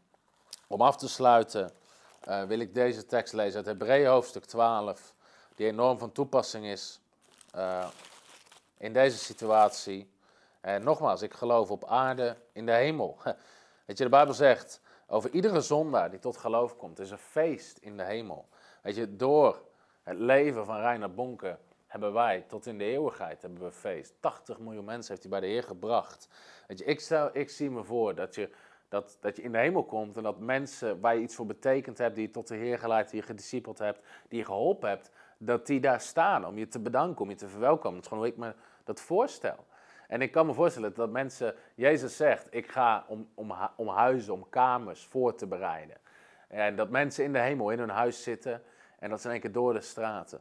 [0.66, 1.72] om af te sluiten
[2.28, 5.14] uh, wil ik deze tekst lezen uit Hebreeën hoofdstuk 12,
[5.55, 7.01] die enorm van toepassing is
[7.57, 7.88] uh,
[8.76, 10.11] in deze situatie.
[10.61, 13.18] En nogmaals, ik geloof op aarde in de hemel.
[13.86, 17.79] Weet je, de Bijbel zegt over iedere zondaar die tot geloof komt, is een feest
[17.79, 18.49] in de hemel.
[18.83, 19.63] Weet je, door
[20.03, 24.15] het leven van Reiner Bonke hebben wij tot in de eeuwigheid hebben we feest.
[24.21, 26.29] 80 miljoen mensen heeft hij bij de Heer gebracht.
[26.67, 28.51] Weet je, ik, stel, ik zie me voor dat je,
[28.89, 31.99] dat, dat je in de hemel komt en dat mensen waar je iets voor betekend
[31.99, 35.11] hebt, die je tot de Heer geleid, die je gediscipeld hebt, die je geholpen hebt,
[35.39, 37.95] dat die daar staan om je te bedanken, om je te verwelkomen.
[37.95, 38.55] Dat is gewoon hoe ik me
[38.85, 39.66] dat voorstel.
[40.09, 44.33] En ik kan me voorstellen dat mensen, Jezus zegt, ik ga om, om, om huizen,
[44.33, 45.97] om kamers voor te bereiden.
[46.49, 48.63] En dat mensen in de hemel in hun huis zitten
[48.99, 50.41] en dat ze in één keer door de straten,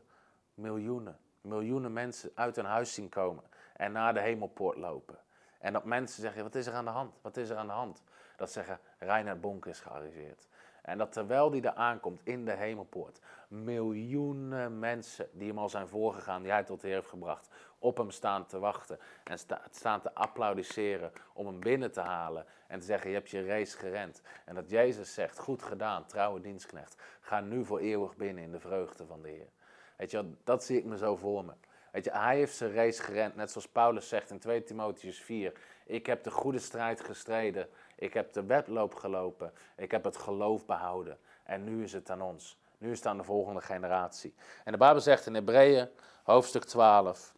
[0.54, 3.44] miljoenen, miljoenen mensen uit hun huis zien komen
[3.74, 5.18] en naar de hemelpoort lopen.
[5.60, 7.14] En dat mensen zeggen, wat is er aan de hand?
[7.22, 8.04] Wat is er aan de hand?
[8.36, 10.48] Dat zeggen, Reinhard Bonk is gearriveerd.
[10.82, 15.88] En dat terwijl die daar aankomt in de hemelpoort, miljoenen mensen die hem al zijn
[15.88, 17.50] voorgegaan, die hij tot de Heer heeft gebracht,
[17.86, 19.38] op hem staan te wachten en
[19.72, 23.78] staan te applaudisseren om hem binnen te halen en te zeggen, je hebt je race
[23.78, 24.22] gerend.
[24.46, 28.60] En dat Jezus zegt, goed gedaan, trouwe dienstknecht, ga nu voor eeuwig binnen in de
[28.60, 29.50] vreugde van de Heer.
[29.98, 31.54] Weet je, dat zie ik me zo voor me.
[31.92, 35.54] Weet je, hij heeft zijn race gerend, net zoals Paulus zegt in 2 Timotheus 4.
[35.86, 40.66] Ik heb de goede strijd gestreden, ik heb de wedloop gelopen, ik heb het geloof
[40.66, 41.18] behouden.
[41.44, 42.60] En nu is het aan ons.
[42.78, 44.36] Nu is het aan de volgende generatie.
[44.64, 45.90] En de Bijbel zegt in Hebreeën,
[46.24, 47.34] hoofdstuk 12.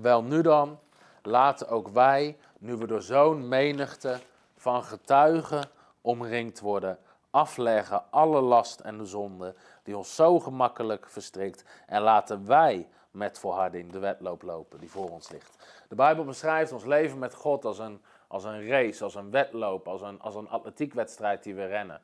[0.00, 0.78] Wel nu dan,
[1.22, 4.18] laten ook wij, nu we door zo'n menigte
[4.56, 5.70] van getuigen
[6.00, 6.98] omringd worden,
[7.30, 11.64] afleggen alle last en de zonde die ons zo gemakkelijk verstrikt.
[11.86, 15.82] En laten wij met volharding de wedloop lopen die voor ons ligt.
[15.88, 19.88] De Bijbel beschrijft ons leven met God als een, als een race, als een wedloop,
[19.88, 22.00] als een, als een atletiekwedstrijd die we rennen.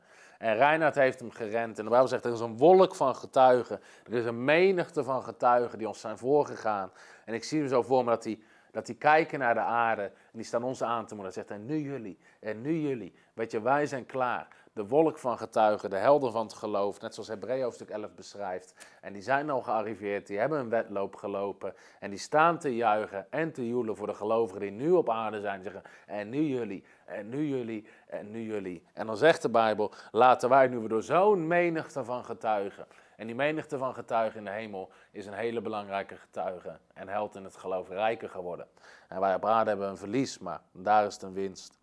[0.47, 1.79] En Reinhard heeft hem gerend.
[1.79, 3.81] En de Bijbel zegt, er is een wolk van getuigen.
[4.05, 6.91] Er is een menigte van getuigen die ons zijn voorgegaan.
[7.25, 10.03] En ik zie hem zo voor me dat die, dat die kijken naar de aarde.
[10.03, 11.41] En die staan ons aan te moedigen.
[11.41, 13.15] Hij zegt, en nu jullie, en nu jullie.
[13.35, 14.49] Weet je, wij zijn klaar.
[14.77, 17.01] De wolk van getuigen, de helden van het geloof.
[17.01, 18.75] Net zoals Hebreeën hoofdstuk 11 beschrijft.
[19.01, 21.75] En die zijn al gearriveerd, die hebben een wedloop gelopen.
[22.01, 25.41] En die staan te juichen en te joelen voor de gelovigen die nu op aarde
[25.41, 25.63] zijn.
[25.63, 28.83] Zeggen, en nu jullie, en nu jullie, en nu jullie.
[28.93, 32.87] En dan zegt de Bijbel, laten wij nu we door zo'n menigte van getuigen.
[33.17, 36.79] En die menigte van getuigen in de hemel is een hele belangrijke getuige.
[36.95, 38.67] En held in het geloof rijker geworden.
[39.09, 41.79] En wij op aarde hebben een verlies, maar daar is het een winst.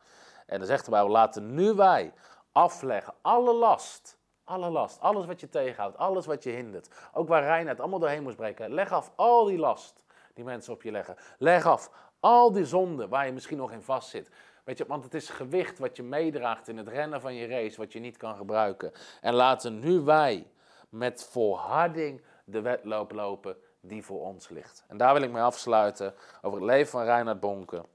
[0.46, 2.14] En dan zegt de Bijbel, laten nu wij
[2.54, 4.22] afleggen alle last.
[4.46, 6.90] Alle last, alles wat je tegenhoudt, alles wat je hindert.
[7.14, 8.74] Ook waar Reinhard allemaal doorheen moest breken.
[8.74, 11.16] Leg af al die last die mensen op je leggen.
[11.38, 14.30] Leg af al die zonden waar je misschien nog in vast zit.
[14.64, 17.78] Weet je, want het is gewicht wat je meedraagt in het rennen van je race,
[17.78, 18.92] wat je niet kan gebruiken.
[19.22, 20.48] En laten nu wij
[20.90, 24.84] met volharding de wedloop lopen die voor ons ligt.
[24.88, 27.86] En daar wil ik mee afsluiten over het leven van Reinhard Bonke.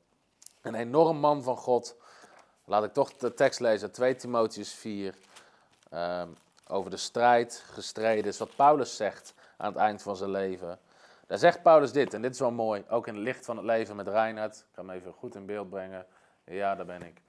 [0.62, 1.96] Een enorm man van God.
[2.68, 5.14] Laat ik toch de tekst lezen, 2 Timotheus 4.
[5.90, 6.28] Ehm,
[6.66, 10.78] over de strijd gestreden is wat Paulus zegt aan het eind van zijn leven.
[11.26, 13.66] Daar zegt Paulus dit, en dit is wel mooi, ook in het licht van het
[13.66, 14.56] leven met Reinhard.
[14.56, 16.06] Ik kan hem even goed in beeld brengen.
[16.44, 17.20] Ja, daar ben ik.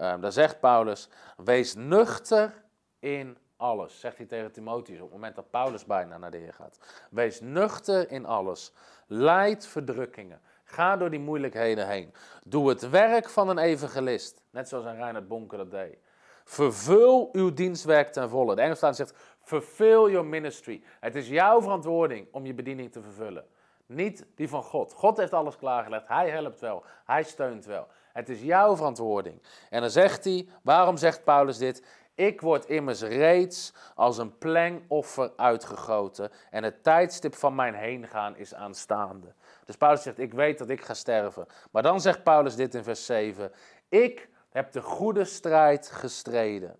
[0.00, 2.54] Um, daar zegt Paulus: Wees nuchter
[2.98, 4.00] in alles.
[4.00, 6.78] Zegt hij tegen Timotheus op het moment dat Paulus bijna naar de Heer gaat.
[7.10, 8.72] Wees nuchter in alles.
[9.06, 10.40] Leid verdrukkingen.
[10.70, 12.12] Ga door die moeilijkheden heen.
[12.44, 14.42] Doe het werk van een evangelist.
[14.50, 15.98] Net zoals een Reinhard Bonker dat deed.
[16.44, 18.54] Vervul uw dienstwerk ten volle.
[18.54, 20.82] De Engelse zegt: Fulfill your ministry.
[21.00, 23.44] Het is jouw verantwoording om je bediening te vervullen.
[23.86, 24.92] Niet die van God.
[24.92, 26.08] God heeft alles klaargelegd.
[26.08, 26.84] Hij helpt wel.
[27.04, 27.86] Hij steunt wel.
[28.12, 29.42] Het is jouw verantwoording.
[29.70, 31.82] En dan zegt hij, waarom zegt Paulus dit?
[32.14, 38.54] Ik word immers reeds als een plengoffer uitgegoten en het tijdstip van mijn heengaan is
[38.54, 39.34] aanstaande.
[39.68, 41.46] Dus Paulus zegt, ik weet dat ik ga sterven.
[41.70, 43.52] Maar dan zegt Paulus dit in vers 7,
[43.88, 46.78] ik heb de goede strijd gestreden.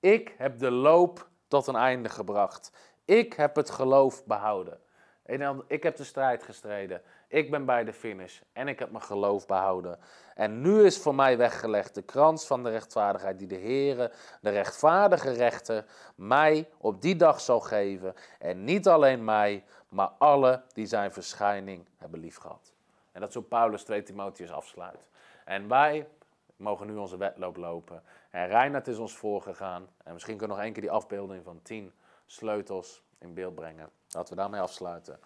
[0.00, 2.72] Ik heb de loop tot een einde gebracht.
[3.04, 4.80] Ik heb het geloof behouden.
[5.22, 7.02] En dan, ik heb de strijd gestreden.
[7.28, 8.40] Ik ben bij de finish.
[8.52, 9.98] En ik heb mijn geloof behouden.
[10.34, 14.50] En nu is voor mij weggelegd de krans van de rechtvaardigheid die de Heere, de
[14.50, 18.14] rechtvaardige rechter, mij op die dag zal geven.
[18.38, 22.72] En niet alleen mij, maar alle die zijn verschijning hebben liefgehad.
[23.12, 25.08] En dat hoe Paulus 2 Timotheus afsluit.
[25.44, 26.08] En wij
[26.56, 28.02] mogen nu onze wedloop lopen.
[28.30, 29.88] En Reinhard is ons voorgegaan.
[30.04, 31.92] En misschien kunnen we nog één keer die afbeelding van tien
[32.26, 33.90] sleutels in beeld brengen.
[34.10, 35.18] Laten we daarmee afsluiten.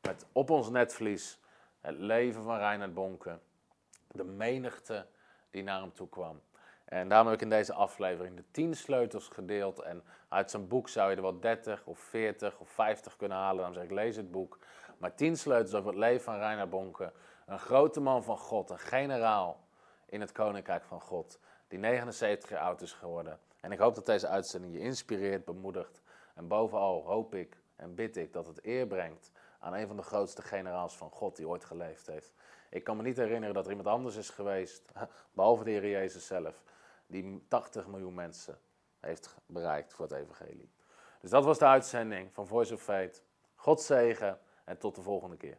[0.00, 1.38] Met op ons netvlies
[1.80, 3.38] het leven van Reinhard Bonke.
[4.12, 5.06] De menigte
[5.50, 6.40] die naar hem toe kwam.
[6.84, 9.80] En daarom heb ik in deze aflevering de tien sleutels gedeeld.
[9.80, 13.64] En uit zijn boek zou je er wel 30 of 40 of 50 kunnen halen.
[13.64, 14.58] Dan zeg ik, lees het boek.
[14.98, 17.12] Maar tien sleutels over het leven van Reinhard Bonke.
[17.46, 19.60] Een grote man van God, een generaal
[20.06, 21.38] in het koninkrijk van God.
[21.68, 23.38] Die 79 jaar oud is geworden.
[23.60, 26.02] En ik hoop dat deze uitzending je inspireert, bemoedigt.
[26.34, 29.30] En bovenal hoop ik en bid ik dat het eer brengt
[29.60, 32.32] aan een van de grootste generaals van God die ooit geleefd heeft.
[32.70, 34.92] Ik kan me niet herinneren dat er iemand anders is geweest,
[35.34, 36.62] behalve de Heer Jezus zelf,
[37.06, 38.58] die 80 miljoen mensen
[39.00, 40.70] heeft bereikt voor het evangelie.
[41.20, 43.22] Dus dat was de uitzending van Voice of Faith.
[43.54, 45.58] God zegen en tot de volgende keer.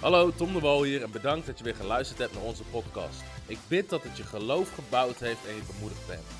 [0.00, 3.22] Hallo, Tom de Wol hier en bedankt dat je weer geluisterd hebt naar onze podcast.
[3.46, 6.39] Ik bid dat het je geloof gebouwd heeft en je bemoedigd bent.